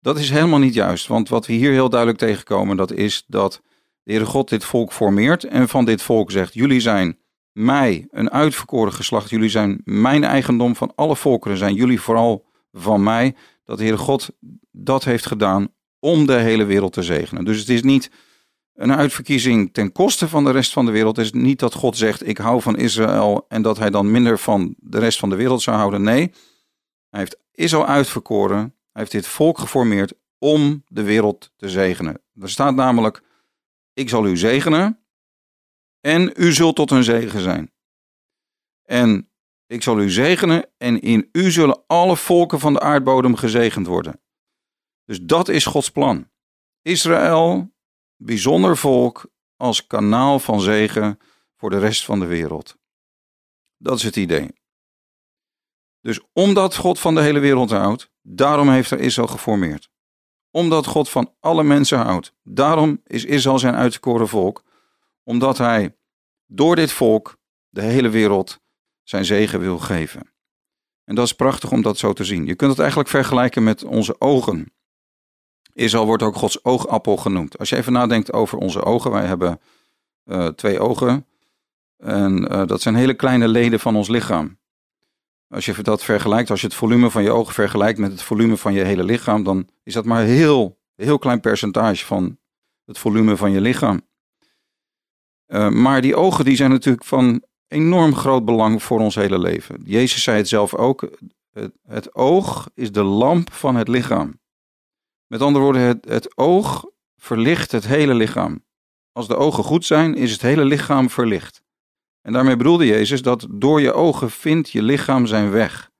Dat 0.00 0.18
is 0.18 0.30
helemaal 0.30 0.58
niet 0.58 0.74
juist, 0.74 1.06
want 1.06 1.28
wat 1.28 1.46
we 1.46 1.52
hier 1.52 1.72
heel 1.72 1.88
duidelijk 1.88 2.20
tegenkomen, 2.20 2.76
dat 2.76 2.92
is 2.92 3.24
dat 3.26 3.62
de 4.02 4.12
Heere 4.12 4.26
God 4.26 4.48
dit 4.48 4.64
volk 4.64 4.92
formeert 4.92 5.44
en 5.44 5.68
van 5.68 5.84
dit 5.84 6.02
volk 6.02 6.30
zegt, 6.30 6.54
jullie 6.54 6.80
zijn 6.80 7.18
mij, 7.52 8.06
een 8.10 8.30
uitverkoren 8.30 8.92
geslacht, 8.92 9.30
jullie 9.30 9.48
zijn 9.48 9.80
mijn 9.84 10.24
eigendom 10.24 10.76
van 10.76 10.92
alle 10.94 11.16
volkeren, 11.16 11.56
zijn 11.56 11.74
jullie 11.74 12.00
vooral 12.00 12.46
van 12.72 13.02
mij, 13.02 13.34
dat 13.64 13.76
de 13.76 13.82
Heere 13.82 13.98
God 13.98 14.30
dat 14.70 15.04
heeft 15.04 15.26
gedaan 15.26 15.72
om 16.04 16.26
de 16.26 16.38
hele 16.38 16.64
wereld 16.64 16.92
te 16.92 17.02
zegenen. 17.02 17.44
Dus 17.44 17.58
het 17.58 17.68
is 17.68 17.82
niet 17.82 18.10
een 18.74 18.92
uitverkiezing 18.92 19.72
ten 19.72 19.92
koste 19.92 20.28
van 20.28 20.44
de 20.44 20.50
rest 20.50 20.72
van 20.72 20.86
de 20.86 20.92
wereld. 20.92 21.16
Het 21.16 21.24
is 21.24 21.32
niet 21.32 21.58
dat 21.58 21.74
God 21.74 21.96
zegt, 21.96 22.26
ik 22.26 22.38
hou 22.38 22.62
van 22.62 22.76
Israël 22.76 23.44
en 23.48 23.62
dat 23.62 23.78
hij 23.78 23.90
dan 23.90 24.10
minder 24.10 24.38
van 24.38 24.74
de 24.78 24.98
rest 24.98 25.18
van 25.18 25.28
de 25.30 25.36
wereld 25.36 25.62
zou 25.62 25.76
houden. 25.76 26.02
Nee, 26.02 26.32
hij 27.10 27.20
heeft 27.20 27.38
Israël 27.52 27.86
uitverkoren, 27.86 28.58
hij 28.58 28.70
heeft 28.92 29.10
dit 29.10 29.26
volk 29.26 29.58
geformeerd 29.58 30.12
om 30.38 30.84
de 30.88 31.02
wereld 31.02 31.52
te 31.56 31.68
zegenen. 31.68 32.20
Er 32.40 32.50
staat 32.50 32.74
namelijk, 32.74 33.22
ik 33.92 34.08
zal 34.08 34.26
u 34.26 34.36
zegenen 34.36 34.98
en 36.00 36.32
u 36.36 36.52
zult 36.52 36.76
tot 36.76 36.90
een 36.90 37.04
zegen 37.04 37.40
zijn. 37.40 37.72
En 38.82 39.30
ik 39.66 39.82
zal 39.82 40.00
u 40.00 40.10
zegenen 40.10 40.66
en 40.78 41.00
in 41.00 41.28
u 41.32 41.50
zullen 41.50 41.82
alle 41.86 42.16
volken 42.16 42.60
van 42.60 42.72
de 42.72 42.80
aardbodem 42.80 43.36
gezegend 43.36 43.86
worden. 43.86 44.22
Dus 45.04 45.20
dat 45.20 45.48
is 45.48 45.66
Gods 45.66 45.90
plan. 45.90 46.30
Israël, 46.82 47.74
bijzonder 48.16 48.76
volk, 48.76 49.30
als 49.56 49.86
kanaal 49.86 50.38
van 50.38 50.60
zegen 50.60 51.18
voor 51.56 51.70
de 51.70 51.78
rest 51.78 52.04
van 52.04 52.20
de 52.20 52.26
wereld. 52.26 52.76
Dat 53.76 53.96
is 53.96 54.02
het 54.02 54.16
idee. 54.16 54.50
Dus 56.00 56.20
omdat 56.32 56.76
God 56.76 57.00
van 57.00 57.14
de 57.14 57.20
hele 57.20 57.38
wereld 57.38 57.70
houdt, 57.70 58.10
daarom 58.22 58.68
heeft 58.68 58.90
hij 58.90 58.98
Israël 58.98 59.28
geformeerd. 59.28 59.90
Omdat 60.50 60.86
God 60.86 61.08
van 61.08 61.34
alle 61.40 61.62
mensen 61.62 61.98
houdt, 61.98 62.34
daarom 62.42 63.00
is 63.04 63.24
Israël 63.24 63.58
zijn 63.58 63.74
uitgekoren 63.74 64.28
volk. 64.28 64.64
Omdat 65.22 65.58
hij 65.58 65.96
door 66.46 66.76
dit 66.76 66.92
volk 66.92 67.38
de 67.68 67.82
hele 67.82 68.08
wereld 68.08 68.60
zijn 69.02 69.24
zegen 69.24 69.60
wil 69.60 69.78
geven. 69.78 70.32
En 71.04 71.14
dat 71.14 71.24
is 71.24 71.32
prachtig 71.32 71.70
om 71.70 71.82
dat 71.82 71.98
zo 71.98 72.12
te 72.12 72.24
zien. 72.24 72.46
Je 72.46 72.54
kunt 72.54 72.70
het 72.70 72.80
eigenlijk 72.80 73.08
vergelijken 73.08 73.62
met 73.62 73.84
onze 73.84 74.20
ogen. 74.20 74.73
Israël 75.74 76.06
wordt 76.06 76.22
ook 76.22 76.36
Gods 76.36 76.64
oogappel 76.64 77.16
genoemd. 77.16 77.58
Als 77.58 77.68
je 77.68 77.76
even 77.76 77.92
nadenkt 77.92 78.32
over 78.32 78.58
onze 78.58 78.84
ogen, 78.84 79.10
wij 79.10 79.26
hebben 79.26 79.60
uh, 80.24 80.46
twee 80.46 80.80
ogen. 80.80 81.26
En 81.96 82.52
uh, 82.52 82.66
dat 82.66 82.82
zijn 82.82 82.94
hele 82.94 83.14
kleine 83.14 83.48
leden 83.48 83.80
van 83.80 83.96
ons 83.96 84.08
lichaam. 84.08 84.58
Als 85.48 85.64
je 85.64 85.82
dat 85.82 86.04
vergelijkt, 86.04 86.50
als 86.50 86.60
je 86.60 86.66
het 86.66 86.76
volume 86.76 87.10
van 87.10 87.22
je 87.22 87.30
ogen 87.30 87.54
vergelijkt 87.54 87.98
met 87.98 88.10
het 88.10 88.22
volume 88.22 88.56
van 88.56 88.72
je 88.72 88.84
hele 88.84 89.04
lichaam, 89.04 89.42
dan 89.42 89.68
is 89.82 89.94
dat 89.94 90.04
maar 90.04 90.20
een 90.20 90.28
heel, 90.28 90.78
heel 90.94 91.18
klein 91.18 91.40
percentage 91.40 92.04
van 92.04 92.38
het 92.84 92.98
volume 92.98 93.36
van 93.36 93.52
je 93.52 93.60
lichaam. 93.60 94.02
Uh, 95.46 95.68
maar 95.68 96.00
die 96.00 96.16
ogen 96.16 96.44
die 96.44 96.56
zijn 96.56 96.70
natuurlijk 96.70 97.04
van 97.04 97.42
enorm 97.68 98.14
groot 98.14 98.44
belang 98.44 98.82
voor 98.82 99.00
ons 99.00 99.14
hele 99.14 99.38
leven. 99.38 99.82
Jezus 99.84 100.22
zei 100.22 100.36
het 100.36 100.48
zelf 100.48 100.74
ook, 100.74 101.08
het 101.82 102.14
oog 102.14 102.70
is 102.74 102.92
de 102.92 103.02
lamp 103.02 103.52
van 103.52 103.76
het 103.76 103.88
lichaam. 103.88 104.42
Met 105.26 105.40
andere 105.40 105.64
woorden, 105.64 106.00
het, 106.06 106.36
oog 106.36 106.84
verlicht 107.16 107.72
het 107.72 107.86
hele 107.86 108.14
lichaam. 108.14 108.64
Als 109.12 109.28
de 109.28 109.36
ogen 109.36 109.64
goed 109.64 109.84
zijn, 109.84 110.14
is 110.14 110.32
het 110.32 110.42
hele 110.42 110.64
lichaam 110.64 111.10
verlicht. 111.10 111.62
En 112.22 112.32
daarmee 112.32 112.56
bedoelde 112.56 112.86
Jezus 112.86 113.22
dat 113.22 113.46
door 113.50 113.80
je 113.80 113.92
ogen 113.92 114.30
vindt 114.30 114.70
je 114.70 114.82
lichaam 114.82 115.26
zijn 115.26 115.50
weg. 115.50 115.90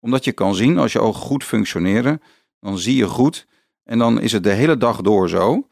Omdat 0.00 0.24
je 0.24 0.32
kan 0.32 0.54
zien, 0.54 0.78
als 0.78 0.92
je 0.92 1.00
ogen 1.00 1.20
goed 1.20 1.44
functioneren, 1.44 2.22
dan 2.60 2.78
zie 2.78 2.96
je 2.96 3.06
goed. 3.06 3.46
En 3.84 3.98
dan 3.98 4.20
is 4.20 4.32
het 4.32 4.42
de 4.42 4.52
hele 4.52 4.76
dag 4.76 5.00
door 5.00 5.28
zo 5.28 5.68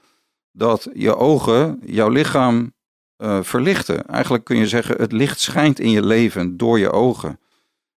dat 0.52 0.88
je 0.92 1.16
ogen 1.16 1.80
jouw 1.84 2.08
lichaam 2.08 2.72
uh, 3.18 3.42
verlichten. 3.42 4.06
Eigenlijk 4.06 4.44
kun 4.44 4.56
je 4.56 4.68
zeggen, 4.68 4.96
het 4.96 5.12
licht 5.12 5.40
schijnt 5.40 5.80
in 5.80 5.90
je 5.90 6.04
leven 6.04 6.56
door 6.56 6.78
je 6.78 6.90
ogen. 6.90 7.40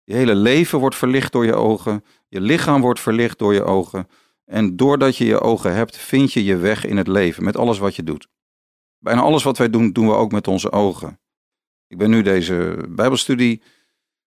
Je 0.04 0.14
hele 0.14 0.36
leven 0.36 0.80
wordt 0.80 0.96
verlicht 0.96 1.32
door 1.32 1.46
je 1.46 1.56
ogen. 1.56 2.04
Je 2.28 2.42
lichaam 2.42 2.82
wordt 2.82 3.00
verlicht 3.00 3.40
door 3.40 3.54
je 3.54 3.64
ogen. 3.64 4.08
En 4.54 4.76
doordat 4.76 5.18
je 5.18 5.26
je 5.26 5.42
ogen 5.42 5.76
hebt, 5.76 5.98
vind 5.98 6.34
je 6.34 6.44
je 6.44 6.58
weg 6.58 6.86
in 6.86 6.98
het 6.98 7.08
leven 7.08 7.44
met 7.44 7.58
alles 7.58 7.78
wat 7.78 7.96
je 7.96 8.04
doet. 8.04 8.28
Bijna 9.00 9.22
alles 9.22 9.44
wat 9.44 9.58
wij 9.58 9.70
doen, 9.70 9.92
doen 9.92 10.08
we 10.08 10.14
ook 10.14 10.32
met 10.32 10.48
onze 10.48 10.72
ogen. 10.72 11.20
Ik 11.88 11.98
ben 11.98 12.10
nu 12.10 12.22
deze 12.22 12.86
Bijbelstudie 12.90 13.62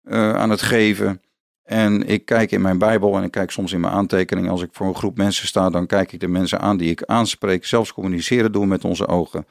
uh, 0.03 0.35
aan 0.35 0.51
het 0.51 0.63
geven. 0.63 1.23
En 1.63 2.07
ik 2.07 2.25
kijk 2.25 2.51
in 2.51 2.61
mijn 2.61 2.79
Bijbel 2.79 3.17
en 3.17 3.23
ik 3.23 3.31
kijk 3.31 3.51
soms 3.51 3.73
in 3.73 3.81
mijn 3.81 3.93
aantekeningen. 3.93 4.51
Als 4.51 4.63
ik 4.63 4.69
voor 4.73 4.87
een 4.87 4.95
groep 4.95 5.17
mensen 5.17 5.47
sta, 5.47 5.71
dan 5.71 5.87
kijk 5.87 6.13
ik 6.13 6.21
de 6.21 6.29
mensen 6.29 6.61
aan 6.61 6.77
die 6.77 6.91
ik 6.91 7.05
aanspreek. 7.05 7.65
Zelfs 7.65 7.93
communiceren 7.93 8.53
doen 8.53 8.63
we 8.63 8.69
met 8.69 8.85
onze 8.85 9.07
ogen. 9.07 9.47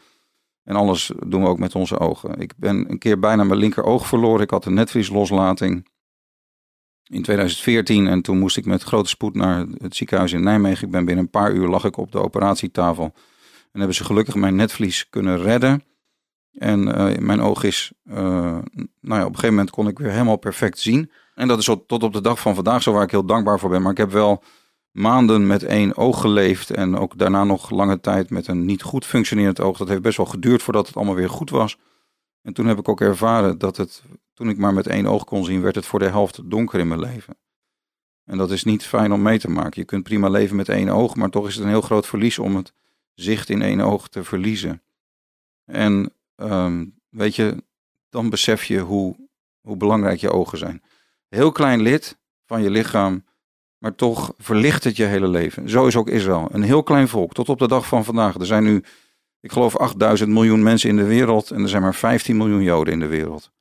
En 0.63 0.75
alles 0.75 1.11
doen 1.27 1.41
we 1.41 1.47
ook 1.47 1.59
met 1.59 1.75
onze 1.75 1.99
ogen. 1.99 2.39
Ik 2.39 2.53
ben 2.57 2.89
een 2.89 2.99
keer 2.99 3.19
bijna 3.19 3.43
mijn 3.43 3.59
linkeroog 3.59 4.07
verloren. 4.07 4.41
Ik 4.41 4.49
had 4.49 4.65
een 4.65 4.73
netvlieslaslating 4.73 5.87
in 7.09 7.21
2014 7.21 8.07
en 8.07 8.21
toen 8.21 8.37
moest 8.37 8.57
ik 8.57 8.65
met 8.65 8.83
grote 8.83 9.09
spoed 9.09 9.35
naar 9.35 9.65
het 9.77 9.95
ziekenhuis 9.95 10.33
in 10.33 10.43
Nijmegen. 10.43 10.85
Ik 10.85 10.91
ben 10.91 11.05
binnen 11.05 11.23
een 11.23 11.29
paar 11.29 11.51
uur 11.51 11.67
lag 11.67 11.83
ik 11.83 11.97
op 11.97 12.11
de 12.11 12.21
operatietafel. 12.21 13.13
En 13.71 13.79
hebben 13.79 13.95
ze 13.95 14.03
gelukkig 14.03 14.35
mijn 14.35 14.55
netvlies 14.55 15.09
kunnen 15.09 15.41
redden. 15.41 15.83
En 16.51 16.87
uh, 16.87 17.17
mijn 17.17 17.41
oog 17.41 17.63
is, 17.63 17.91
uh, 18.05 18.15
nou 18.15 18.61
ja, 19.01 19.19
op 19.19 19.27
een 19.27 19.35
gegeven 19.35 19.49
moment 19.49 19.69
kon 19.69 19.87
ik 19.87 19.99
weer 19.99 20.11
helemaal 20.11 20.37
perfect 20.37 20.79
zien. 20.79 21.11
En 21.35 21.47
dat 21.47 21.59
is 21.59 21.65
tot 21.65 22.03
op 22.03 22.13
de 22.13 22.21
dag 22.21 22.39
van 22.39 22.55
vandaag 22.55 22.81
zo 22.83 22.93
waar 22.93 23.03
ik 23.03 23.11
heel 23.11 23.25
dankbaar 23.25 23.59
voor 23.59 23.69
ben. 23.69 23.81
Maar 23.81 23.91
ik 23.91 23.97
heb 23.97 24.11
wel 24.11 24.43
maanden 24.91 25.47
met 25.47 25.63
één 25.63 25.97
oog 25.97 26.21
geleefd 26.21 26.69
en 26.69 26.97
ook 26.97 27.17
daarna 27.17 27.43
nog 27.43 27.69
lange 27.69 27.99
tijd 27.99 28.29
met 28.29 28.47
een 28.47 28.65
niet 28.65 28.81
goed 28.81 29.05
functionerend 29.05 29.59
oog. 29.59 29.77
Dat 29.77 29.87
heeft 29.87 30.01
best 30.01 30.17
wel 30.17 30.25
geduurd 30.25 30.63
voordat 30.63 30.87
het 30.87 30.95
allemaal 30.95 31.15
weer 31.15 31.29
goed 31.29 31.49
was. 31.49 31.77
En 32.41 32.53
toen 32.53 32.65
heb 32.65 32.79
ik 32.79 32.89
ook 32.89 33.01
ervaren 33.01 33.57
dat 33.57 33.77
het, 33.77 34.03
toen 34.39 34.49
ik 34.49 34.57
maar 34.57 34.73
met 34.73 34.87
één 34.87 35.05
oog 35.05 35.23
kon 35.23 35.45
zien, 35.45 35.61
werd 35.61 35.75
het 35.75 35.85
voor 35.85 35.99
de 35.99 36.09
helft 36.09 36.49
donker 36.49 36.79
in 36.79 36.87
mijn 36.87 36.99
leven. 36.99 37.37
En 38.25 38.37
dat 38.37 38.51
is 38.51 38.63
niet 38.63 38.85
fijn 38.85 39.11
om 39.11 39.21
mee 39.21 39.39
te 39.39 39.49
maken. 39.49 39.81
Je 39.81 39.85
kunt 39.85 40.03
prima 40.03 40.29
leven 40.29 40.55
met 40.55 40.69
één 40.69 40.89
oog, 40.89 41.15
maar 41.15 41.29
toch 41.29 41.47
is 41.47 41.55
het 41.55 41.63
een 41.63 41.69
heel 41.69 41.81
groot 41.81 42.07
verlies 42.07 42.39
om 42.39 42.55
het 42.55 42.73
zicht 43.13 43.49
in 43.49 43.61
één 43.61 43.81
oog 43.81 44.07
te 44.07 44.23
verliezen. 44.23 44.81
En 45.65 46.13
um, 46.35 46.99
weet 47.09 47.35
je, 47.35 47.63
dan 48.09 48.29
besef 48.29 48.63
je 48.63 48.79
hoe, 48.79 49.15
hoe 49.61 49.77
belangrijk 49.77 50.19
je 50.19 50.31
ogen 50.31 50.57
zijn. 50.57 50.83
Heel 51.27 51.51
klein 51.51 51.81
lid 51.81 52.17
van 52.45 52.61
je 52.61 52.69
lichaam 52.69 53.23
maar 53.77 53.95
toch 53.95 54.33
verlicht 54.37 54.83
het 54.83 54.95
je 54.95 55.03
hele 55.03 55.27
leven. 55.27 55.69
Zo 55.69 55.87
is 55.87 55.95
ook 55.95 56.09
Israël. 56.09 56.47
Een 56.51 56.63
heel 56.63 56.83
klein 56.83 57.07
volk, 57.07 57.33
tot 57.33 57.49
op 57.49 57.59
de 57.59 57.67
dag 57.67 57.87
van 57.87 58.05
vandaag. 58.05 58.35
Er 58.35 58.45
zijn 58.45 58.63
nu, 58.63 58.83
ik 59.39 59.51
geloof, 59.51 59.77
8000 59.77 60.29
miljoen 60.29 60.63
mensen 60.63 60.89
in 60.89 60.95
de 60.95 61.03
wereld 61.03 61.51
en 61.51 61.61
er 61.61 61.69
zijn 61.69 61.81
maar 61.81 61.95
15 61.95 62.37
miljoen 62.37 62.61
Joden 62.61 62.93
in 62.93 62.99
de 62.99 63.07
wereld. 63.07 63.51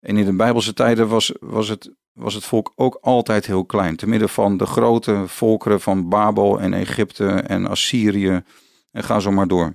En 0.00 0.16
in 0.16 0.24
de 0.24 0.36
Bijbelse 0.36 0.74
tijden 0.74 1.08
was, 1.08 1.32
was, 1.40 1.68
het, 1.68 1.90
was 2.12 2.34
het 2.34 2.44
volk 2.44 2.72
ook 2.74 2.98
altijd 3.00 3.46
heel 3.46 3.64
klein. 3.64 3.96
Te 3.96 4.06
midden 4.08 4.28
van 4.28 4.56
de 4.56 4.66
grote 4.66 5.22
volkeren 5.26 5.80
van 5.80 6.08
Babel 6.08 6.60
en 6.60 6.74
Egypte 6.74 7.28
en 7.28 7.66
Assyrië. 7.66 8.42
En 8.90 9.04
ga 9.04 9.20
zo 9.20 9.30
maar 9.30 9.48
door. 9.48 9.74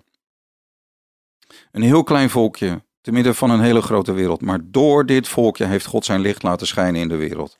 Een 1.72 1.82
heel 1.82 2.03
klein 2.03 2.29
volkje, 2.29 2.84
te 3.01 3.12
midden 3.12 3.36
van 3.36 3.50
een 3.50 3.60
hele 3.60 3.82
grote 3.82 4.13
wereld. 4.13 4.41
Maar 4.41 4.60
door 4.63 5.05
dit 5.05 5.27
volkje 5.27 5.65
heeft 5.65 5.86
God 5.86 6.05
zijn 6.05 6.20
licht 6.20 6.44
laten 6.44 6.67
schijnen 6.67 7.01
in 7.01 7.08
de 7.08 7.15
wereld. 7.15 7.60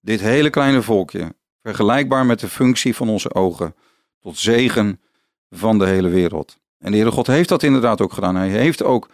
Dit 0.00 0.20
hele 0.20 0.50
kleine 0.50 0.82
volkje, 0.82 1.34
vergelijkbaar 1.62 2.26
met 2.26 2.40
de 2.40 2.48
functie 2.48 2.94
van 2.94 3.08
onze 3.08 3.34
ogen, 3.34 3.74
tot 4.20 4.38
zegen 4.38 5.00
van 5.50 5.78
de 5.78 5.86
hele 5.86 6.08
wereld. 6.08 6.58
En 6.78 6.90
de 6.90 6.96
Heere 6.96 7.12
God 7.12 7.26
heeft 7.26 7.48
dat 7.48 7.62
inderdaad 7.62 8.00
ook 8.00 8.12
gedaan. 8.12 8.36
Hij 8.36 8.48
heeft 8.48 8.82
ook 8.82 9.10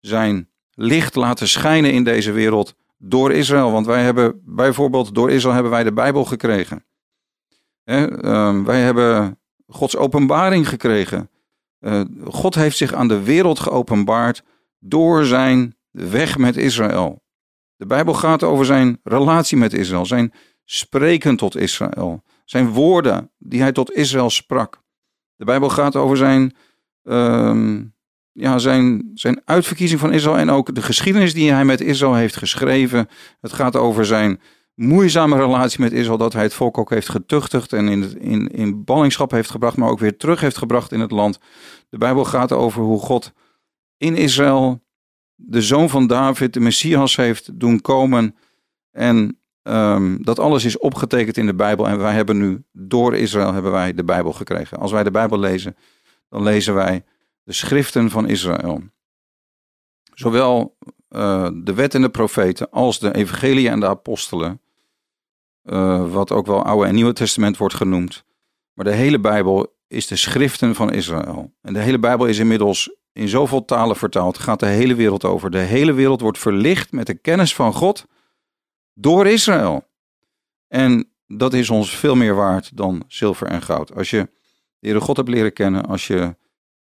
zijn 0.00 0.48
licht 0.80 1.14
laten 1.14 1.48
schijnen 1.48 1.92
in 1.92 2.04
deze 2.04 2.32
wereld 2.32 2.74
door 2.98 3.32
Israël. 3.32 3.72
Want 3.72 3.86
wij 3.86 4.02
hebben 4.02 4.40
bijvoorbeeld 4.44 5.14
door 5.14 5.30
Israël 5.30 5.54
hebben 5.54 5.72
wij 5.72 5.84
de 5.84 5.92
Bijbel 5.92 6.24
gekregen. 6.24 6.84
Ehm, 7.84 8.64
wij 8.64 8.80
hebben 8.80 9.38
Gods 9.66 9.96
openbaring 9.96 10.68
gekregen. 10.68 11.30
Eh, 11.78 12.00
God 12.24 12.54
heeft 12.54 12.76
zich 12.76 12.92
aan 12.92 13.08
de 13.08 13.22
wereld 13.22 13.60
geopenbaard 13.60 14.42
door 14.78 15.24
zijn 15.24 15.76
weg 15.90 16.38
met 16.38 16.56
Israël. 16.56 17.22
De 17.76 17.86
Bijbel 17.86 18.14
gaat 18.14 18.42
over 18.42 18.64
zijn 18.64 19.00
relatie 19.02 19.58
met 19.58 19.72
Israël, 19.72 20.06
zijn 20.06 20.32
spreken 20.64 21.36
tot 21.36 21.56
Israël, 21.56 22.22
zijn 22.44 22.68
woorden 22.68 23.30
die 23.38 23.60
hij 23.60 23.72
tot 23.72 23.92
Israël 23.92 24.30
sprak. 24.30 24.82
De 25.36 25.44
Bijbel 25.44 25.68
gaat 25.68 25.96
over 25.96 26.16
zijn, 26.16 26.56
ehm, 27.02 27.84
ja, 28.40 28.58
zijn, 28.58 29.10
zijn 29.14 29.40
uitverkiezing 29.44 30.00
van 30.00 30.12
Israël 30.12 30.36
en 30.36 30.50
ook 30.50 30.74
de 30.74 30.82
geschiedenis 30.82 31.34
die 31.34 31.52
hij 31.52 31.64
met 31.64 31.80
Israël 31.80 32.14
heeft 32.14 32.36
geschreven. 32.36 33.08
Het 33.40 33.52
gaat 33.52 33.76
over 33.76 34.06
zijn 34.06 34.40
moeizame 34.74 35.36
relatie 35.36 35.80
met 35.80 35.92
Israël, 35.92 36.18
dat 36.18 36.32
hij 36.32 36.42
het 36.42 36.54
volk 36.54 36.78
ook 36.78 36.90
heeft 36.90 37.08
getuchtigd 37.08 37.72
en 37.72 37.88
in, 37.88 38.20
in, 38.20 38.48
in 38.48 38.84
ballingschap 38.84 39.30
heeft 39.30 39.50
gebracht, 39.50 39.76
maar 39.76 39.88
ook 39.88 39.98
weer 39.98 40.16
terug 40.16 40.40
heeft 40.40 40.58
gebracht 40.58 40.92
in 40.92 41.00
het 41.00 41.10
land. 41.10 41.38
De 41.88 41.98
Bijbel 41.98 42.24
gaat 42.24 42.52
over 42.52 42.82
hoe 42.82 43.00
God 43.00 43.32
in 43.96 44.16
Israël 44.16 44.80
de 45.34 45.62
zoon 45.62 45.88
van 45.88 46.06
David, 46.06 46.52
de 46.52 46.60
Messias, 46.60 47.16
heeft 47.16 47.60
doen 47.60 47.80
komen. 47.80 48.36
En 48.90 49.38
ehm, 49.62 50.16
dat 50.22 50.38
alles 50.38 50.64
is 50.64 50.78
opgetekend 50.78 51.36
in 51.36 51.46
de 51.46 51.54
Bijbel. 51.54 51.88
En 51.88 51.98
wij 51.98 52.14
hebben 52.14 52.38
nu, 52.38 52.62
door 52.72 53.16
Israël, 53.16 53.52
hebben 53.52 53.72
wij 53.72 53.94
de 53.94 54.04
Bijbel 54.04 54.32
gekregen. 54.32 54.78
Als 54.78 54.92
wij 54.92 55.02
de 55.02 55.10
Bijbel 55.10 55.38
lezen, 55.38 55.76
dan 56.28 56.42
lezen 56.42 56.74
wij 56.74 57.04
de 57.48 57.54
schriften 57.54 58.10
van 58.10 58.28
Israël. 58.28 58.82
Zowel 60.14 60.76
uh, 61.10 61.48
de 61.54 61.74
wet 61.74 61.94
en 61.94 62.02
de 62.02 62.08
profeten 62.08 62.70
als 62.70 62.98
de 62.98 63.14
evangelie 63.14 63.68
en 63.68 63.80
de 63.80 63.86
apostelen. 63.86 64.60
Uh, 65.64 66.12
wat 66.12 66.32
ook 66.32 66.46
wel 66.46 66.62
Oude 66.62 66.88
en 66.88 66.94
Nieuwe 66.94 67.12
Testament 67.12 67.56
wordt 67.56 67.74
genoemd. 67.74 68.24
Maar 68.72 68.84
de 68.84 68.94
hele 68.94 69.20
Bijbel 69.20 69.76
is 69.86 70.06
de 70.06 70.16
schriften 70.16 70.74
van 70.74 70.92
Israël. 70.92 71.52
En 71.62 71.72
de 71.72 71.78
hele 71.80 71.98
Bijbel 71.98 72.26
is 72.26 72.38
inmiddels 72.38 72.96
in 73.12 73.28
zoveel 73.28 73.64
talen 73.64 73.96
vertaald, 73.96 74.38
gaat 74.38 74.60
de 74.60 74.66
hele 74.66 74.94
wereld 74.94 75.24
over. 75.24 75.50
De 75.50 75.58
hele 75.58 75.92
wereld 75.92 76.20
wordt 76.20 76.38
verlicht 76.38 76.92
met 76.92 77.06
de 77.06 77.14
kennis 77.14 77.54
van 77.54 77.72
God 77.72 78.06
door 78.94 79.26
Israël. 79.26 79.88
En 80.66 81.12
dat 81.26 81.52
is 81.52 81.70
ons 81.70 81.96
veel 81.96 82.14
meer 82.14 82.34
waard 82.34 82.76
dan 82.76 83.04
zilver 83.06 83.46
en 83.46 83.62
goud. 83.62 83.94
Als 83.94 84.10
je 84.10 84.20
de 84.78 84.86
Heere 84.88 85.00
God 85.00 85.16
hebt 85.16 85.28
leren 85.28 85.52
kennen, 85.52 85.86
als, 85.86 86.06
je, 86.06 86.36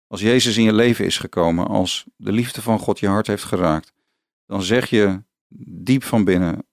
als 0.09 0.21
Jezus 0.21 0.57
in 0.57 0.63
je 0.63 0.73
leven 0.73 1.05
is 1.05 1.17
gekomen, 1.17 1.67
als 1.67 2.05
de 2.15 2.31
liefde 2.31 2.61
van 2.61 2.79
God 2.79 2.99
je 2.99 3.07
hart 3.07 3.27
heeft 3.27 3.43
geraakt, 3.43 3.93
dan 4.45 4.63
zeg 4.63 4.89
je 4.89 5.23
diep 5.83 6.03
van 6.03 6.23
binnen, 6.23 6.67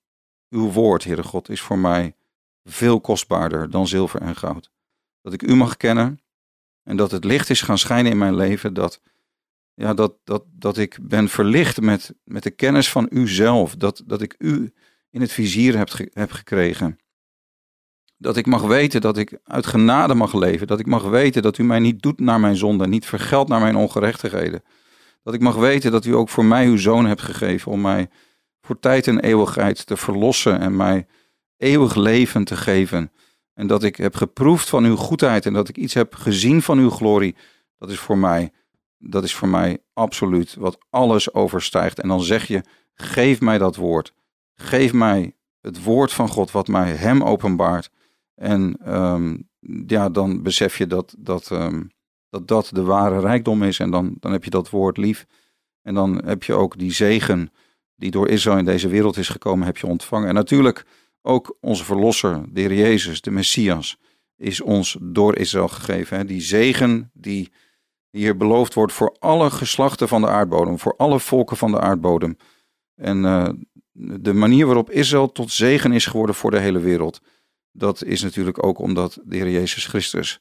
uw 0.50 0.70
woord, 0.70 1.04
Heere 1.04 1.22
God, 1.22 1.48
is 1.48 1.60
voor 1.60 1.78
mij 1.78 2.16
veel 2.64 3.00
kostbaarder 3.00 3.70
dan 3.70 3.86
zilver 3.86 4.20
en 4.20 4.36
goud. 4.36 4.70
Dat 5.22 5.32
ik 5.32 5.42
u 5.42 5.54
mag 5.54 5.76
kennen 5.76 6.20
en 6.82 6.96
dat 6.96 7.10
het 7.10 7.24
licht 7.24 7.50
is 7.50 7.62
gaan 7.62 7.78
schijnen 7.78 8.12
in 8.12 8.18
mijn 8.18 8.36
leven, 8.36 8.74
dat 8.74 9.00
ja, 9.74 9.94
dat, 9.94 10.14
dat, 10.24 10.44
dat 10.46 10.78
ik 10.78 10.98
ben 11.02 11.28
verlicht 11.28 11.80
met, 11.80 12.14
met 12.24 12.42
de 12.42 12.50
kennis 12.50 12.90
van 12.90 13.06
u 13.10 13.28
zelf. 13.28 13.74
Dat, 13.74 14.02
dat 14.06 14.22
ik 14.22 14.34
u 14.38 14.72
in 15.10 15.20
het 15.20 15.32
vizier 15.32 15.76
heb, 15.76 15.90
heb 16.12 16.30
gekregen. 16.30 16.98
Dat 18.18 18.36
ik 18.36 18.46
mag 18.46 18.62
weten 18.62 19.00
dat 19.00 19.18
ik 19.18 19.38
uit 19.44 19.66
genade 19.66 20.14
mag 20.14 20.34
leven. 20.34 20.66
Dat 20.66 20.80
ik 20.80 20.86
mag 20.86 21.02
weten 21.02 21.42
dat 21.42 21.58
u 21.58 21.64
mij 21.64 21.78
niet 21.78 22.02
doet 22.02 22.20
naar 22.20 22.40
mijn 22.40 22.56
zonde, 22.56 22.86
niet 22.86 23.06
vergeldt 23.06 23.48
naar 23.48 23.60
mijn 23.60 23.76
ongerechtigheden. 23.76 24.62
Dat 25.22 25.34
ik 25.34 25.40
mag 25.40 25.54
weten 25.54 25.90
dat 25.90 26.04
u 26.04 26.14
ook 26.14 26.28
voor 26.28 26.44
mij 26.44 26.66
uw 26.66 26.76
zoon 26.76 27.06
hebt 27.06 27.22
gegeven 27.22 27.72
om 27.72 27.80
mij 27.80 28.08
voor 28.60 28.78
tijd 28.78 29.06
en 29.06 29.20
eeuwigheid 29.20 29.86
te 29.86 29.96
verlossen 29.96 30.60
en 30.60 30.76
mij 30.76 31.06
eeuwig 31.56 31.94
leven 31.94 32.44
te 32.44 32.56
geven. 32.56 33.12
En 33.54 33.66
dat 33.66 33.82
ik 33.82 33.96
heb 33.96 34.14
geproefd 34.14 34.68
van 34.68 34.84
uw 34.84 34.96
goedheid 34.96 35.46
en 35.46 35.52
dat 35.52 35.68
ik 35.68 35.76
iets 35.76 35.94
heb 35.94 36.14
gezien 36.14 36.62
van 36.62 36.78
uw 36.78 36.90
glorie. 36.90 37.36
Dat 37.78 37.90
is 37.90 37.98
voor 37.98 38.18
mij 38.18 38.52
dat 38.98 39.24
is 39.24 39.34
voor 39.34 39.48
mij 39.48 39.78
absoluut 39.92 40.54
wat 40.54 40.78
alles 40.90 41.34
overstijgt. 41.34 42.00
En 42.00 42.08
dan 42.08 42.20
zeg 42.20 42.46
je, 42.46 42.64
geef 42.94 43.40
mij 43.40 43.58
dat 43.58 43.76
woord. 43.76 44.12
Geef 44.54 44.92
mij 44.92 45.36
het 45.60 45.82
woord 45.82 46.12
van 46.12 46.28
God 46.28 46.50
wat 46.50 46.68
mij 46.68 46.90
hem 46.90 47.22
openbaart. 47.22 47.90
En 48.36 48.76
ehm, 48.84 49.36
ja, 49.86 50.08
dan 50.08 50.42
besef 50.42 50.78
je 50.78 50.86
dat 50.86 51.14
dat, 51.18 51.50
ehm, 51.50 51.82
dat 52.28 52.48
dat 52.48 52.70
de 52.72 52.82
ware 52.82 53.20
rijkdom 53.20 53.62
is. 53.62 53.78
En 53.78 53.90
dan, 53.90 54.16
dan 54.20 54.32
heb 54.32 54.44
je 54.44 54.50
dat 54.50 54.70
woord 54.70 54.96
lief. 54.96 55.26
En 55.82 55.94
dan 55.94 56.24
heb 56.24 56.42
je 56.42 56.54
ook 56.54 56.78
die 56.78 56.92
zegen 56.92 57.50
die 57.94 58.10
door 58.10 58.28
Israël 58.28 58.58
in 58.58 58.64
deze 58.64 58.88
wereld 58.88 59.16
is 59.16 59.28
gekomen, 59.28 59.66
heb 59.66 59.76
je 59.76 59.86
ontvangen. 59.86 60.28
En 60.28 60.34
natuurlijk 60.34 60.86
ook 61.22 61.56
onze 61.60 61.84
verlosser, 61.84 62.42
de 62.52 62.60
Heer 62.60 62.74
Jezus, 62.74 63.20
de 63.20 63.30
Messias, 63.30 63.98
is 64.36 64.60
ons 64.60 64.96
door 65.00 65.36
Israël 65.36 65.68
gegeven. 65.68 66.16
Hè? 66.16 66.24
Die 66.24 66.40
zegen 66.40 67.10
die 67.12 67.52
hier 68.10 68.36
beloofd 68.36 68.74
wordt 68.74 68.92
voor 68.92 69.16
alle 69.18 69.50
geslachten 69.50 70.08
van 70.08 70.20
de 70.20 70.28
aardbodem, 70.28 70.78
voor 70.78 70.94
alle 70.96 71.20
volken 71.20 71.56
van 71.56 71.70
de 71.70 71.80
aardbodem. 71.80 72.36
En 72.94 73.24
uh, 73.24 73.48
de 74.20 74.32
manier 74.32 74.66
waarop 74.66 74.90
Israël 74.90 75.32
tot 75.32 75.50
zegen 75.50 75.92
is 75.92 76.06
geworden 76.06 76.34
voor 76.34 76.50
de 76.50 76.58
hele 76.58 76.78
wereld, 76.78 77.20
dat 77.76 78.04
is 78.04 78.22
natuurlijk 78.22 78.64
ook 78.64 78.78
omdat 78.78 79.18
de 79.24 79.36
Heer 79.36 79.50
Jezus 79.50 79.86
Christus 79.86 80.40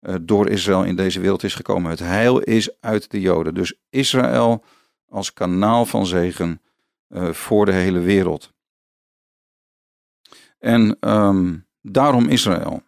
uh, 0.00 0.14
door 0.22 0.48
Israël 0.48 0.84
in 0.84 0.96
deze 0.96 1.20
wereld 1.20 1.42
is 1.42 1.54
gekomen. 1.54 1.90
Het 1.90 1.98
heil 1.98 2.40
is 2.40 2.80
uit 2.80 3.10
de 3.10 3.20
Joden. 3.20 3.54
Dus 3.54 3.74
Israël 3.90 4.64
als 5.08 5.32
kanaal 5.32 5.86
van 5.86 6.06
zegen 6.06 6.60
uh, 7.08 7.32
voor 7.32 7.66
de 7.66 7.72
hele 7.72 8.00
wereld. 8.00 8.52
En 10.58 10.96
um, 11.00 11.66
daarom 11.80 12.28
Israël. 12.28 12.82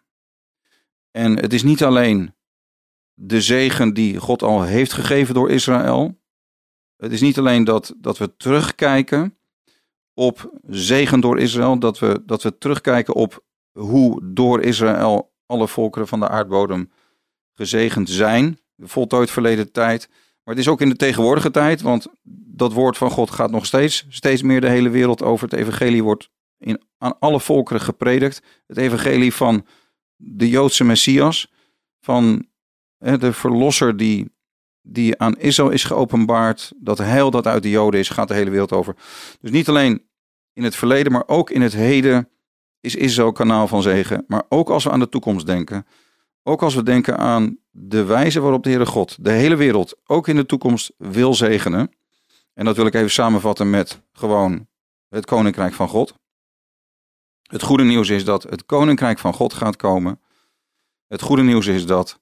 En 1.11 1.39
het 1.39 1.53
is 1.53 1.63
niet 1.63 1.83
alleen 1.83 2.33
de 3.13 3.41
zegen 3.41 3.93
die 3.93 4.17
God 4.17 4.43
al 4.43 4.63
heeft 4.63 4.93
gegeven 4.93 5.33
door 5.33 5.51
Israël. 5.51 6.19
Het 6.97 7.11
is 7.11 7.21
niet 7.21 7.37
alleen 7.37 7.63
dat, 7.63 7.95
dat 7.97 8.17
we 8.17 8.35
terugkijken 8.35 9.37
op 10.13 10.59
zegen 10.67 11.19
door 11.19 11.39
Israël, 11.39 11.79
dat 11.79 11.99
we, 11.99 12.23
dat 12.25 12.43
we 12.43 12.57
terugkijken 12.57 13.13
op 13.13 13.43
hoe 13.79 14.21
door 14.23 14.61
Israël 14.61 15.33
alle 15.45 15.67
volkeren 15.67 16.07
van 16.07 16.19
de 16.19 16.29
aardbodem 16.29 16.91
gezegend 17.53 18.09
zijn, 18.09 18.59
voltooid 18.77 19.31
verleden 19.31 19.71
tijd. 19.71 20.07
Maar 20.43 20.55
het 20.55 20.63
is 20.63 20.69
ook 20.69 20.81
in 20.81 20.89
de 20.89 20.95
tegenwoordige 20.95 21.51
tijd, 21.51 21.81
want 21.81 22.07
dat 22.47 22.73
woord 22.73 22.97
van 22.97 23.11
God 23.11 23.31
gaat 23.31 23.51
nog 23.51 23.65
steeds, 23.65 24.05
steeds 24.09 24.41
meer 24.41 24.61
de 24.61 24.69
hele 24.69 24.89
wereld 24.89 25.23
over. 25.23 25.49
Het 25.49 25.59
evangelie 25.59 26.03
wordt 26.03 26.29
in, 26.57 26.81
aan 26.97 27.19
alle 27.19 27.39
volkeren 27.39 27.81
gepredikt. 27.81 28.41
Het 28.67 28.77
evangelie 28.77 29.33
van 29.33 29.65
de 30.15 30.49
Joodse 30.49 30.83
Messias, 30.83 31.51
van 31.99 32.47
de 32.97 33.33
verlosser 33.33 33.97
die, 33.97 34.31
die 34.81 35.19
aan 35.19 35.37
Israël 35.37 35.69
is 35.69 35.83
geopenbaard, 35.83 36.73
dat 36.77 36.97
heil 36.97 37.31
dat 37.31 37.47
uit 37.47 37.63
de 37.63 37.69
Joden 37.69 37.99
is, 37.99 38.09
gaat 38.09 38.27
de 38.27 38.33
hele 38.33 38.49
wereld 38.49 38.71
over. 38.71 38.95
Dus 39.39 39.51
niet 39.51 39.69
alleen 39.69 40.07
in 40.53 40.63
het 40.63 40.75
verleden, 40.75 41.11
maar 41.11 41.27
ook 41.27 41.49
in 41.49 41.61
het 41.61 41.73
heden 41.73 42.29
is 42.85 42.95
Israël 42.95 43.31
kanaal 43.31 43.67
van 43.67 43.81
zegen. 43.81 44.23
Maar 44.27 44.43
ook 44.49 44.69
als 44.69 44.83
we 44.83 44.91
aan 44.91 44.99
de 44.99 45.09
toekomst 45.09 45.45
denken, 45.45 45.85
ook 46.43 46.61
als 46.63 46.75
we 46.75 46.83
denken 46.83 47.17
aan 47.17 47.57
de 47.71 48.03
wijze 48.03 48.39
waarop 48.39 48.63
de 48.63 48.69
Heere 48.69 48.85
God 48.85 49.23
de 49.23 49.31
hele 49.31 49.55
wereld 49.55 49.95
ook 50.05 50.27
in 50.27 50.35
de 50.35 50.45
toekomst 50.45 50.91
wil 50.97 51.33
zegenen. 51.33 51.91
En 52.53 52.65
dat 52.65 52.75
wil 52.75 52.85
ik 52.85 52.93
even 52.93 53.11
samenvatten 53.11 53.69
met 53.69 54.01
gewoon 54.13 54.67
het 55.09 55.25
koninkrijk 55.25 55.73
van 55.73 55.87
God. 55.87 56.13
Het 57.41 57.63
goede 57.63 57.83
nieuws 57.83 58.09
is 58.09 58.25
dat 58.25 58.43
het 58.43 58.65
koninkrijk 58.65 59.19
van 59.19 59.33
God 59.33 59.53
gaat 59.53 59.75
komen. 59.75 60.21
Het 61.07 61.21
goede 61.21 61.43
nieuws 61.43 61.67
is 61.67 61.85
dat 61.85 62.19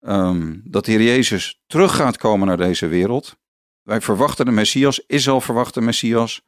um, 0.00 0.62
dat 0.64 0.84
de 0.84 0.90
Heer 0.90 1.02
Jezus 1.02 1.62
terug 1.66 1.96
gaat 1.96 2.16
komen 2.16 2.46
naar 2.46 2.56
deze 2.56 2.86
wereld. 2.86 3.36
Wij 3.82 4.00
verwachten 4.00 4.44
de 4.44 4.50
Messias, 4.50 5.06
Israël 5.06 5.40
verwacht 5.40 5.74
de 5.74 5.80
Messias. 5.80 6.42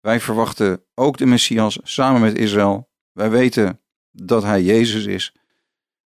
Wij 0.00 0.20
verwachten 0.20 0.84
ook 0.94 1.16
de 1.16 1.26
Messias 1.26 1.78
samen 1.82 2.20
met 2.20 2.38
Israël. 2.38 2.90
Wij 3.12 3.30
weten 3.30 3.80
dat 4.10 4.42
hij 4.42 4.62
Jezus 4.62 5.06
is. 5.06 5.34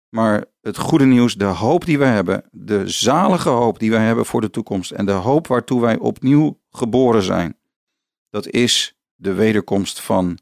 Maar 0.08 0.44
het 0.60 0.76
goede 0.76 1.04
nieuws, 1.04 1.34
de 1.34 1.44
hoop 1.44 1.84
die 1.84 1.98
wij 1.98 2.12
hebben, 2.12 2.44
de 2.50 2.88
zalige 2.88 3.48
hoop 3.48 3.78
die 3.78 3.90
wij 3.90 4.04
hebben 4.04 4.26
voor 4.26 4.40
de 4.40 4.50
toekomst 4.50 4.90
en 4.90 5.06
de 5.06 5.12
hoop 5.12 5.46
waartoe 5.46 5.80
wij 5.80 5.98
opnieuw 5.98 6.60
geboren 6.70 7.22
zijn, 7.22 7.56
dat 8.30 8.48
is 8.48 8.96
de 9.14 9.32
wederkomst 9.32 10.00
van 10.00 10.38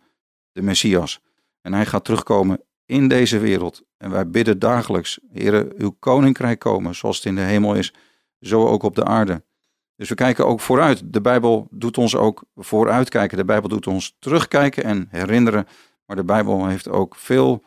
de 0.53 0.63
Messias. 0.63 1.21
En 1.61 1.73
hij 1.73 1.87
gaat 1.87 2.05
terugkomen 2.05 2.61
in 2.87 3.09
deze 3.09 3.39
wereld. 3.39 3.83
En 3.97 4.11
wij 4.11 4.31
bidden 4.31 4.59
dagelijks, 4.59 5.19
Heere, 5.33 5.73
uw 5.77 5.97
koninkrijk 5.99 6.59
komen, 6.59 6.95
zoals 6.95 7.17
het 7.17 7.27
in 7.27 7.35
de 7.35 7.41
hemel 7.41 7.75
is, 7.75 7.95
zo 8.41 8.67
ook 8.67 8.83
op 8.83 8.95
de 8.95 9.05
aarde. 9.05 9.43
Dus 9.97 10.09
we 10.09 10.15
kijken 10.15 10.47
ook 10.47 10.61
vooruit. 10.61 11.03
De 11.13 11.21
Bijbel 11.21 11.69
doet 11.71 11.99
ons 11.99 12.17
ook 12.17 12.45
vooruitkijken. 12.55 13.37
De 13.37 13.45
Bijbel 13.45 13.69
doet 13.69 13.87
ons 13.87 14.17
terugkijken 14.19 14.85
en 14.85 15.07
herinneren. 15.11 15.67
Maar 16.11 16.19
de 16.19 16.25
Bijbel 16.25 16.67
heeft 16.67 16.89
ook 16.89 17.17
veel 17.17 17.63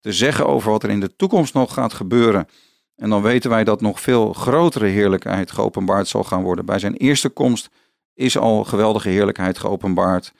te 0.00 0.12
zeggen 0.12 0.46
over 0.46 0.70
wat 0.70 0.82
er 0.82 0.90
in 0.90 1.00
de 1.00 1.16
toekomst 1.16 1.54
nog 1.54 1.72
gaat 1.72 1.92
gebeuren. 1.92 2.48
En 2.96 3.10
dan 3.10 3.22
weten 3.22 3.50
wij 3.50 3.64
dat 3.64 3.80
nog 3.80 4.00
veel 4.00 4.32
grotere 4.32 4.86
heerlijkheid 4.86 5.50
geopenbaard 5.50 6.08
zal 6.08 6.24
gaan 6.24 6.42
worden. 6.42 6.64
Bij 6.64 6.78
zijn 6.78 6.94
eerste 6.94 7.28
komst 7.28 7.70
is 8.14 8.38
al 8.38 8.64
geweldige 8.64 9.08
heerlijkheid 9.08 9.58
geopenbaard. 9.58 10.32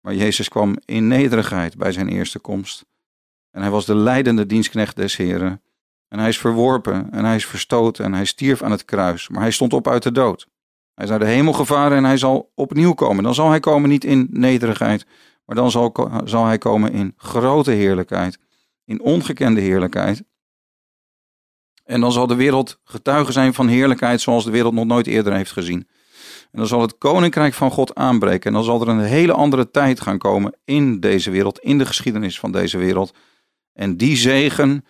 Maar 0.00 0.14
Jezus 0.14 0.48
kwam 0.48 0.76
in 0.84 1.08
nederigheid 1.08 1.76
bij 1.76 1.92
zijn 1.92 2.08
eerste 2.08 2.38
komst. 2.38 2.84
En 3.50 3.60
hij 3.60 3.70
was 3.70 3.86
de 3.86 3.94
leidende 3.94 4.46
dienstknecht 4.46 4.96
des 4.96 5.16
Heren. 5.16 5.62
En 6.08 6.18
hij 6.18 6.28
is 6.28 6.38
verworpen 6.38 7.10
en 7.10 7.24
hij 7.24 7.36
is 7.36 7.46
verstoten 7.46 8.04
en 8.04 8.14
hij 8.14 8.24
stierf 8.24 8.62
aan 8.62 8.70
het 8.70 8.84
kruis. 8.84 9.28
Maar 9.28 9.40
hij 9.40 9.50
stond 9.50 9.72
op 9.72 9.88
uit 9.88 10.02
de 10.02 10.12
dood. 10.12 10.46
Hij 10.94 11.04
is 11.04 11.10
naar 11.10 11.18
de 11.18 11.26
hemel 11.26 11.52
gevaren 11.52 11.96
en 11.96 12.04
hij 12.04 12.16
zal 12.16 12.50
opnieuw 12.54 12.92
komen. 12.92 13.24
Dan 13.24 13.34
zal 13.34 13.48
hij 13.48 13.60
komen 13.60 13.88
niet 13.88 14.04
in 14.04 14.26
nederigheid, 14.30 15.06
maar 15.44 15.56
dan 15.56 15.70
zal, 15.70 16.10
zal 16.24 16.44
hij 16.44 16.58
komen 16.58 16.92
in 16.92 17.12
grote 17.16 17.70
heerlijkheid. 17.70 18.38
In 18.84 19.00
ongekende 19.00 19.60
heerlijkheid. 19.60 20.22
En 21.84 22.00
dan 22.00 22.12
zal 22.12 22.26
de 22.26 22.34
wereld 22.34 22.80
getuige 22.84 23.32
zijn 23.32 23.54
van 23.54 23.68
heerlijkheid 23.68 24.20
zoals 24.20 24.44
de 24.44 24.50
wereld 24.50 24.74
nog 24.74 24.84
nooit 24.84 25.06
eerder 25.06 25.32
heeft 25.32 25.52
gezien. 25.52 25.88
En 26.50 26.58
dan 26.58 26.66
zal 26.66 26.80
het 26.80 26.98
koninkrijk 26.98 27.54
van 27.54 27.70
God 27.70 27.94
aanbreken. 27.94 28.46
En 28.46 28.52
dan 28.52 28.64
zal 28.64 28.80
er 28.80 28.88
een 28.88 29.00
hele 29.00 29.32
andere 29.32 29.70
tijd 29.70 30.00
gaan 30.00 30.18
komen 30.18 30.54
in 30.64 31.00
deze 31.00 31.30
wereld, 31.30 31.58
in 31.58 31.78
de 31.78 31.86
geschiedenis 31.86 32.38
van 32.38 32.52
deze 32.52 32.78
wereld. 32.78 33.14
En 33.72 33.96
die 33.96 34.16
zegen 34.16 34.84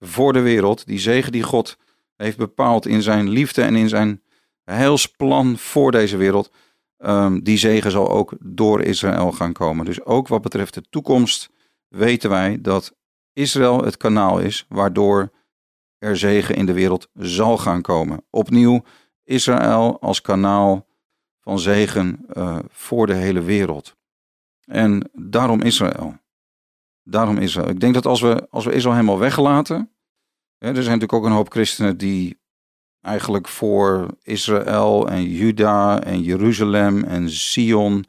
voor 0.00 0.32
de 0.32 0.40
wereld, 0.40 0.86
die 0.86 0.98
zegen 0.98 1.32
die 1.32 1.42
God 1.42 1.76
heeft 2.16 2.36
bepaald 2.36 2.86
in 2.86 3.02
zijn 3.02 3.28
liefde 3.28 3.62
en 3.62 3.76
in 3.76 3.88
zijn 3.88 4.22
heilsplan 4.64 5.58
voor 5.58 5.92
deze 5.92 6.16
wereld, 6.16 6.50
um, 6.98 7.42
die 7.42 7.58
zegen 7.58 7.90
zal 7.90 8.10
ook 8.10 8.36
door 8.40 8.82
Israël 8.82 9.32
gaan 9.32 9.52
komen. 9.52 9.84
Dus 9.84 10.04
ook 10.04 10.28
wat 10.28 10.42
betreft 10.42 10.74
de 10.74 10.88
toekomst 10.90 11.50
weten 11.88 12.30
wij 12.30 12.60
dat 12.60 12.96
Israël 13.32 13.84
het 13.84 13.96
kanaal 13.96 14.38
is 14.38 14.66
waardoor 14.68 15.30
er 15.98 16.16
zegen 16.16 16.54
in 16.54 16.66
de 16.66 16.72
wereld 16.72 17.08
zal 17.14 17.58
gaan 17.58 17.82
komen. 17.82 18.24
Opnieuw 18.30 18.82
Israël 19.24 20.00
als 20.00 20.20
kanaal 20.20 20.86
van 21.40 21.58
zegen 21.58 22.26
uh, 22.32 22.58
voor 22.68 23.06
de 23.06 23.14
hele 23.14 23.42
wereld. 23.42 23.96
En 24.64 25.10
daarom 25.12 25.62
Israël. 25.62 26.16
Daarom 27.02 27.36
Israël. 27.36 27.68
Ik 27.68 27.80
denk 27.80 27.94
dat 27.94 28.06
als 28.06 28.20
we, 28.20 28.46
als 28.50 28.64
we 28.64 28.72
Israël 28.72 28.94
helemaal 28.94 29.18
weglaten. 29.18 29.92
Hè, 30.58 30.68
er 30.68 30.82
zijn 30.82 30.98
natuurlijk 30.98 31.12
ook 31.12 31.24
een 31.24 31.36
hoop 31.36 31.50
christenen 31.50 31.96
die 31.98 32.38
eigenlijk 33.00 33.48
voor 33.48 34.06
Israël 34.22 35.08
en 35.08 35.22
Juda 35.22 36.02
en 36.02 36.22
Jeruzalem 36.22 37.04
en 37.04 37.30
Sion. 37.30 38.04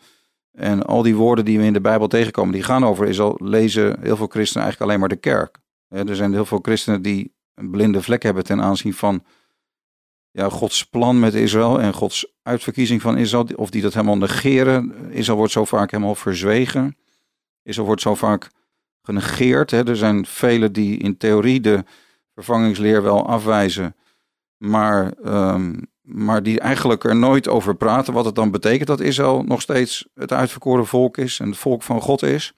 En 0.52 0.84
al 0.84 1.02
die 1.02 1.16
woorden 1.16 1.46
die 1.46 1.58
we 1.58 1.66
in 1.66 1.74
de 1.74 1.82
Bijbel 1.82 2.08
tegenkomen, 2.08 2.54
die 2.54 2.64
gaan 2.64 2.86
over 2.86 3.08
Israël, 3.08 3.40
lezen 3.44 4.00
heel 4.02 4.18
veel 4.18 4.28
christenen 4.28 4.64
eigenlijk 4.64 4.82
alleen 4.82 5.00
maar 5.00 5.10
de 5.10 5.30
kerk. 5.30 5.58
Er 5.90 6.16
zijn 6.16 6.34
heel 6.34 6.46
veel 6.46 6.60
christenen 6.62 7.02
die 7.02 7.34
een 7.54 7.70
blinde 7.70 8.02
vlek 8.02 8.24
hebben 8.24 8.44
ten 8.44 8.62
aanzien 8.62 8.94
van 8.94 9.24
ja, 10.32 10.50
Gods 10.50 10.86
plan 10.86 11.20
met 11.20 11.34
Israël 11.34 11.82
en 11.82 11.94
Gods 11.94 12.34
uitverkiezing 12.44 13.02
van 13.02 13.18
Israël, 13.18 13.48
of 13.56 13.70
die 13.70 13.82
dat 13.82 13.94
helemaal 13.94 14.18
negeren. 14.18 15.12
Israël 15.12 15.38
wordt 15.38 15.54
zo 15.54 15.66
vaak 15.66 15.92
helemaal 15.92 16.16
verzwegen. 16.16 16.98
Israël 17.64 17.88
wordt 17.88 18.02
zo 18.02 18.16
vaak 18.16 18.50
genegeerd. 19.02 19.72
Er 19.72 19.96
zijn 19.96 20.26
velen 20.26 20.74
die 20.74 20.98
in 20.98 21.18
theorie 21.18 21.62
de 21.62 21.84
vervangingsleer 22.34 23.04
wel 23.04 23.28
afwijzen, 23.28 23.96
maar, 24.60 25.14
um, 25.26 25.88
maar 26.02 26.44
die 26.44 26.60
eigenlijk 26.60 27.04
er 27.04 27.16
nooit 27.16 27.48
over 27.48 27.76
praten. 27.76 28.14
Wat 28.14 28.26
het 28.26 28.36
dan 28.36 28.52
betekent 28.52 28.88
dat 28.88 29.00
Israël 29.00 29.44
nog 29.44 29.62
steeds 29.62 30.08
het 30.14 30.34
uitverkoren 30.34 30.88
volk 30.88 31.18
is 31.18 31.40
en 31.40 31.48
het 31.48 31.58
volk 31.58 31.84
van 31.84 32.02
God 32.02 32.22
is. 32.22 32.54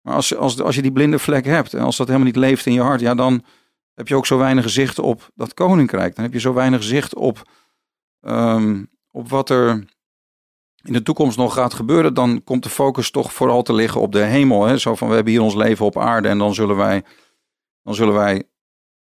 Maar 0.00 0.14
als, 0.14 0.36
als, 0.36 0.60
als 0.60 0.74
je 0.74 0.82
die 0.82 0.92
blinde 0.92 1.18
vlek 1.18 1.44
hebt 1.44 1.74
en 1.74 1.80
als 1.80 1.96
dat 1.96 2.06
helemaal 2.06 2.26
niet 2.26 2.36
leeft 2.36 2.66
in 2.66 2.72
je 2.72 2.80
hart, 2.80 3.00
ja, 3.00 3.14
dan 3.14 3.44
heb 3.94 4.08
je 4.08 4.16
ook 4.16 4.26
zo 4.26 4.38
weinig 4.38 4.70
zicht 4.70 4.98
op 4.98 5.30
dat 5.34 5.54
koninkrijk. 5.54 6.14
Dan 6.14 6.24
heb 6.24 6.32
je 6.32 6.40
zo 6.40 6.52
weinig 6.52 6.82
zicht 6.82 7.14
op, 7.14 7.50
um, 8.20 8.90
op 9.10 9.28
wat 9.28 9.50
er 9.50 9.84
in 10.82 10.92
de 10.92 11.02
toekomst 11.02 11.36
nog 11.36 11.54
gaat 11.54 11.74
gebeuren. 11.74 12.14
Dan 12.14 12.44
komt 12.44 12.62
de 12.62 12.68
focus 12.68 13.10
toch 13.10 13.32
vooral 13.32 13.62
te 13.62 13.72
liggen 13.72 14.00
op 14.00 14.12
de 14.12 14.22
hemel. 14.22 14.64
Hè? 14.64 14.78
Zo 14.78 14.94
van 14.94 15.08
we 15.08 15.14
hebben 15.14 15.32
hier 15.32 15.42
ons 15.42 15.54
leven 15.54 15.86
op 15.86 15.98
aarde 15.98 16.28
en 16.28 16.38
dan 16.38 16.54
zullen 16.54 16.76
wij, 16.76 17.04
dan 17.82 17.94
zullen 17.94 18.14
wij 18.14 18.48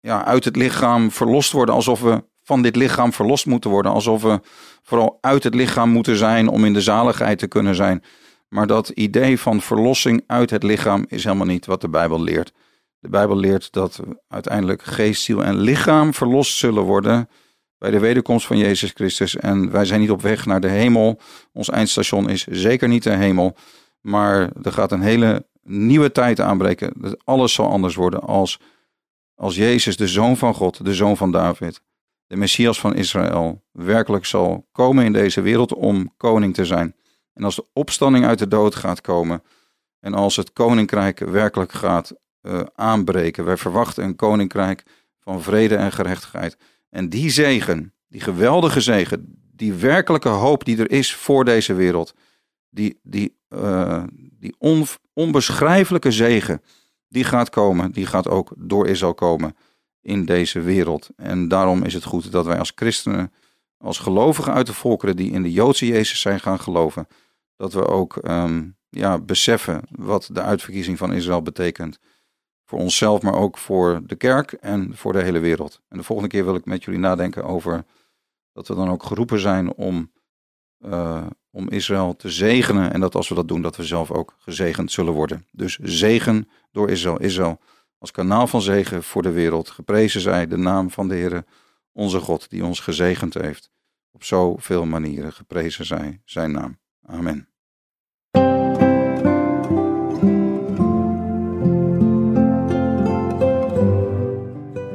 ja, 0.03 0.25
uit 0.25 0.45
het 0.45 0.55
lichaam 0.55 1.11
verlost 1.11 1.51
worden. 1.51 1.75
Alsof 1.75 2.01
we 2.01 2.23
van 2.43 2.61
dit 2.61 2.75
lichaam 2.75 3.13
verlost 3.13 3.45
moeten 3.45 3.69
worden. 3.69 3.91
Alsof 3.91 4.21
we 4.21 4.39
vooral 4.81 5.17
uit 5.21 5.43
het 5.43 5.55
lichaam 5.55 5.89
moeten 5.89 6.17
zijn 6.17 6.47
om 6.47 6.65
in 6.65 6.73
de 6.73 6.81
zaligheid 6.81 7.39
te 7.39 7.47
kunnen 7.47 7.75
zijn. 7.75 8.03
Maar 8.47 8.67
dat 8.67 8.89
idee 8.89 9.39
van 9.39 9.61
verlossing 9.61 10.23
uit 10.27 10.49
het 10.49 10.63
lichaam 10.63 11.05
is 11.07 11.23
helemaal 11.23 11.45
niet 11.45 11.65
wat 11.65 11.81
de 11.81 11.89
Bijbel 11.89 12.21
leert. 12.21 12.53
De 12.99 13.09
Bijbel 13.09 13.37
leert 13.37 13.71
dat 13.71 13.99
uiteindelijk 14.27 14.83
geest, 14.83 15.23
ziel 15.23 15.43
en 15.43 15.59
lichaam 15.59 16.13
verlost 16.13 16.57
zullen 16.57 16.83
worden 16.83 17.29
bij 17.77 17.91
de 17.91 17.99
wederkomst 17.99 18.45
van 18.45 18.57
Jezus 18.57 18.91
Christus. 18.91 19.35
En 19.35 19.71
wij 19.71 19.85
zijn 19.85 19.99
niet 19.99 20.11
op 20.11 20.21
weg 20.21 20.45
naar 20.45 20.61
de 20.61 20.69
hemel. 20.69 21.19
Ons 21.53 21.69
eindstation 21.69 22.29
is 22.29 22.47
zeker 22.47 22.87
niet 22.87 23.03
de 23.03 23.15
hemel. 23.15 23.55
Maar 24.01 24.49
er 24.61 24.73
gaat 24.73 24.91
een 24.91 25.01
hele 25.01 25.45
nieuwe 25.63 26.11
tijd 26.11 26.39
aanbreken. 26.39 27.17
Alles 27.23 27.53
zal 27.53 27.69
anders 27.69 27.95
worden 27.95 28.21
als, 28.21 28.59
als 29.43 29.55
Jezus, 29.55 29.97
de 29.97 30.07
Zoon 30.07 30.37
van 30.37 30.53
God, 30.53 30.85
de 30.85 30.93
Zoon 30.93 31.17
van 31.17 31.31
David, 31.31 31.81
de 32.27 32.35
Messias 32.35 32.79
van 32.79 32.95
Israël, 32.95 33.63
werkelijk 33.71 34.25
zal 34.25 34.67
komen 34.71 35.05
in 35.05 35.13
deze 35.13 35.41
wereld 35.41 35.73
om 35.73 36.13
koning 36.17 36.53
te 36.53 36.65
zijn. 36.65 36.95
En 37.33 37.43
als 37.43 37.55
de 37.55 37.65
opstanding 37.73 38.25
uit 38.25 38.39
de 38.39 38.47
dood 38.47 38.75
gaat 38.75 39.01
komen 39.01 39.43
en 39.99 40.13
als 40.13 40.35
het 40.35 40.53
koninkrijk 40.53 41.19
werkelijk 41.19 41.71
gaat 41.71 42.13
uh, 42.41 42.61
aanbreken. 42.75 43.45
Wij 43.45 43.57
verwachten 43.57 44.03
een 44.03 44.15
koninkrijk 44.15 44.83
van 45.19 45.41
vrede 45.41 45.75
en 45.75 45.91
gerechtigheid. 45.91 46.57
En 46.89 47.09
die 47.09 47.29
zegen, 47.29 47.93
die 48.07 48.21
geweldige 48.21 48.81
zegen, 48.81 49.39
die 49.55 49.73
werkelijke 49.73 50.29
hoop 50.29 50.65
die 50.65 50.77
er 50.77 50.91
is 50.91 51.15
voor 51.15 51.45
deze 51.45 51.73
wereld, 51.73 52.13
die, 52.69 52.99
die, 53.01 53.37
uh, 53.49 54.03
die 54.13 54.55
on, 54.57 54.85
onbeschrijfelijke 55.13 56.11
zegen, 56.11 56.61
die 57.13 57.23
gaat 57.23 57.49
komen, 57.49 57.91
die 57.91 58.05
gaat 58.05 58.27
ook 58.27 58.53
door 58.57 58.87
Israël 58.87 59.13
komen 59.13 59.55
in 60.01 60.25
deze 60.25 60.61
wereld. 60.61 61.09
En 61.15 61.47
daarom 61.47 61.83
is 61.83 61.93
het 61.93 62.03
goed 62.03 62.31
dat 62.31 62.45
wij 62.45 62.59
als 62.59 62.71
christenen, 62.75 63.33
als 63.77 63.99
gelovigen 63.99 64.53
uit 64.53 64.65
de 64.65 64.73
volkeren 64.73 65.15
die 65.15 65.31
in 65.31 65.43
de 65.43 65.51
Joodse 65.51 65.87
Jezus 65.87 66.21
zijn 66.21 66.39
gaan 66.39 66.59
geloven, 66.59 67.07
dat 67.55 67.73
we 67.73 67.87
ook 67.87 68.27
um, 68.27 68.77
ja, 68.89 69.19
beseffen 69.19 69.81
wat 69.89 70.29
de 70.31 70.41
uitverkiezing 70.41 70.97
van 70.97 71.13
Israël 71.13 71.41
betekent 71.41 71.99
voor 72.65 72.79
onszelf, 72.79 73.21
maar 73.21 73.35
ook 73.35 73.57
voor 73.57 74.01
de 74.05 74.15
kerk 74.15 74.51
en 74.51 74.95
voor 74.95 75.13
de 75.13 75.21
hele 75.21 75.39
wereld. 75.39 75.81
En 75.89 75.97
de 75.97 76.03
volgende 76.03 76.31
keer 76.31 76.45
wil 76.45 76.55
ik 76.55 76.65
met 76.65 76.83
jullie 76.83 76.99
nadenken 76.99 77.43
over 77.43 77.85
dat 78.53 78.67
we 78.67 78.75
dan 78.75 78.89
ook 78.89 79.03
geroepen 79.03 79.39
zijn 79.39 79.73
om, 79.73 80.11
uh, 80.79 81.25
om 81.55 81.69
Israël 81.69 82.15
te 82.15 82.29
zegenen. 82.29 82.93
En 82.93 82.99
dat 82.99 83.15
als 83.15 83.29
we 83.29 83.35
dat 83.35 83.47
doen, 83.47 83.61
dat 83.61 83.75
we 83.75 83.83
zelf 83.83 84.11
ook 84.11 84.35
gezegend 84.39 84.91
zullen 84.91 85.13
worden. 85.13 85.45
Dus 85.51 85.77
zegen 85.81 86.49
door 86.71 86.89
Israël. 86.89 87.19
Israël 87.19 87.59
als 87.97 88.11
kanaal 88.11 88.47
van 88.47 88.61
zegen 88.61 89.03
voor 89.03 89.21
de 89.21 89.31
wereld. 89.31 89.69
Geprezen 89.69 90.21
zij 90.21 90.47
de 90.47 90.57
naam 90.57 90.89
van 90.89 91.07
de 91.07 91.15
Heer, 91.15 91.43
onze 91.91 92.19
God, 92.19 92.49
die 92.49 92.65
ons 92.65 92.79
gezegend 92.79 93.33
heeft. 93.33 93.71
Op 94.11 94.23
zoveel 94.23 94.85
manieren 94.85 95.33
geprezen 95.33 95.85
zij 95.85 96.21
zijn 96.25 96.51
naam. 96.51 96.79
Amen. 97.05 97.47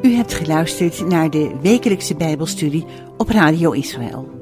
U 0.02 0.14
hebt 0.14 0.34
geluisterd 0.34 1.06
naar 1.06 1.30
de 1.30 1.58
wekelijkse 1.62 2.16
Bijbelstudie 2.16 2.84
op 3.16 3.28
Radio 3.28 3.72
Israël. 3.72 4.37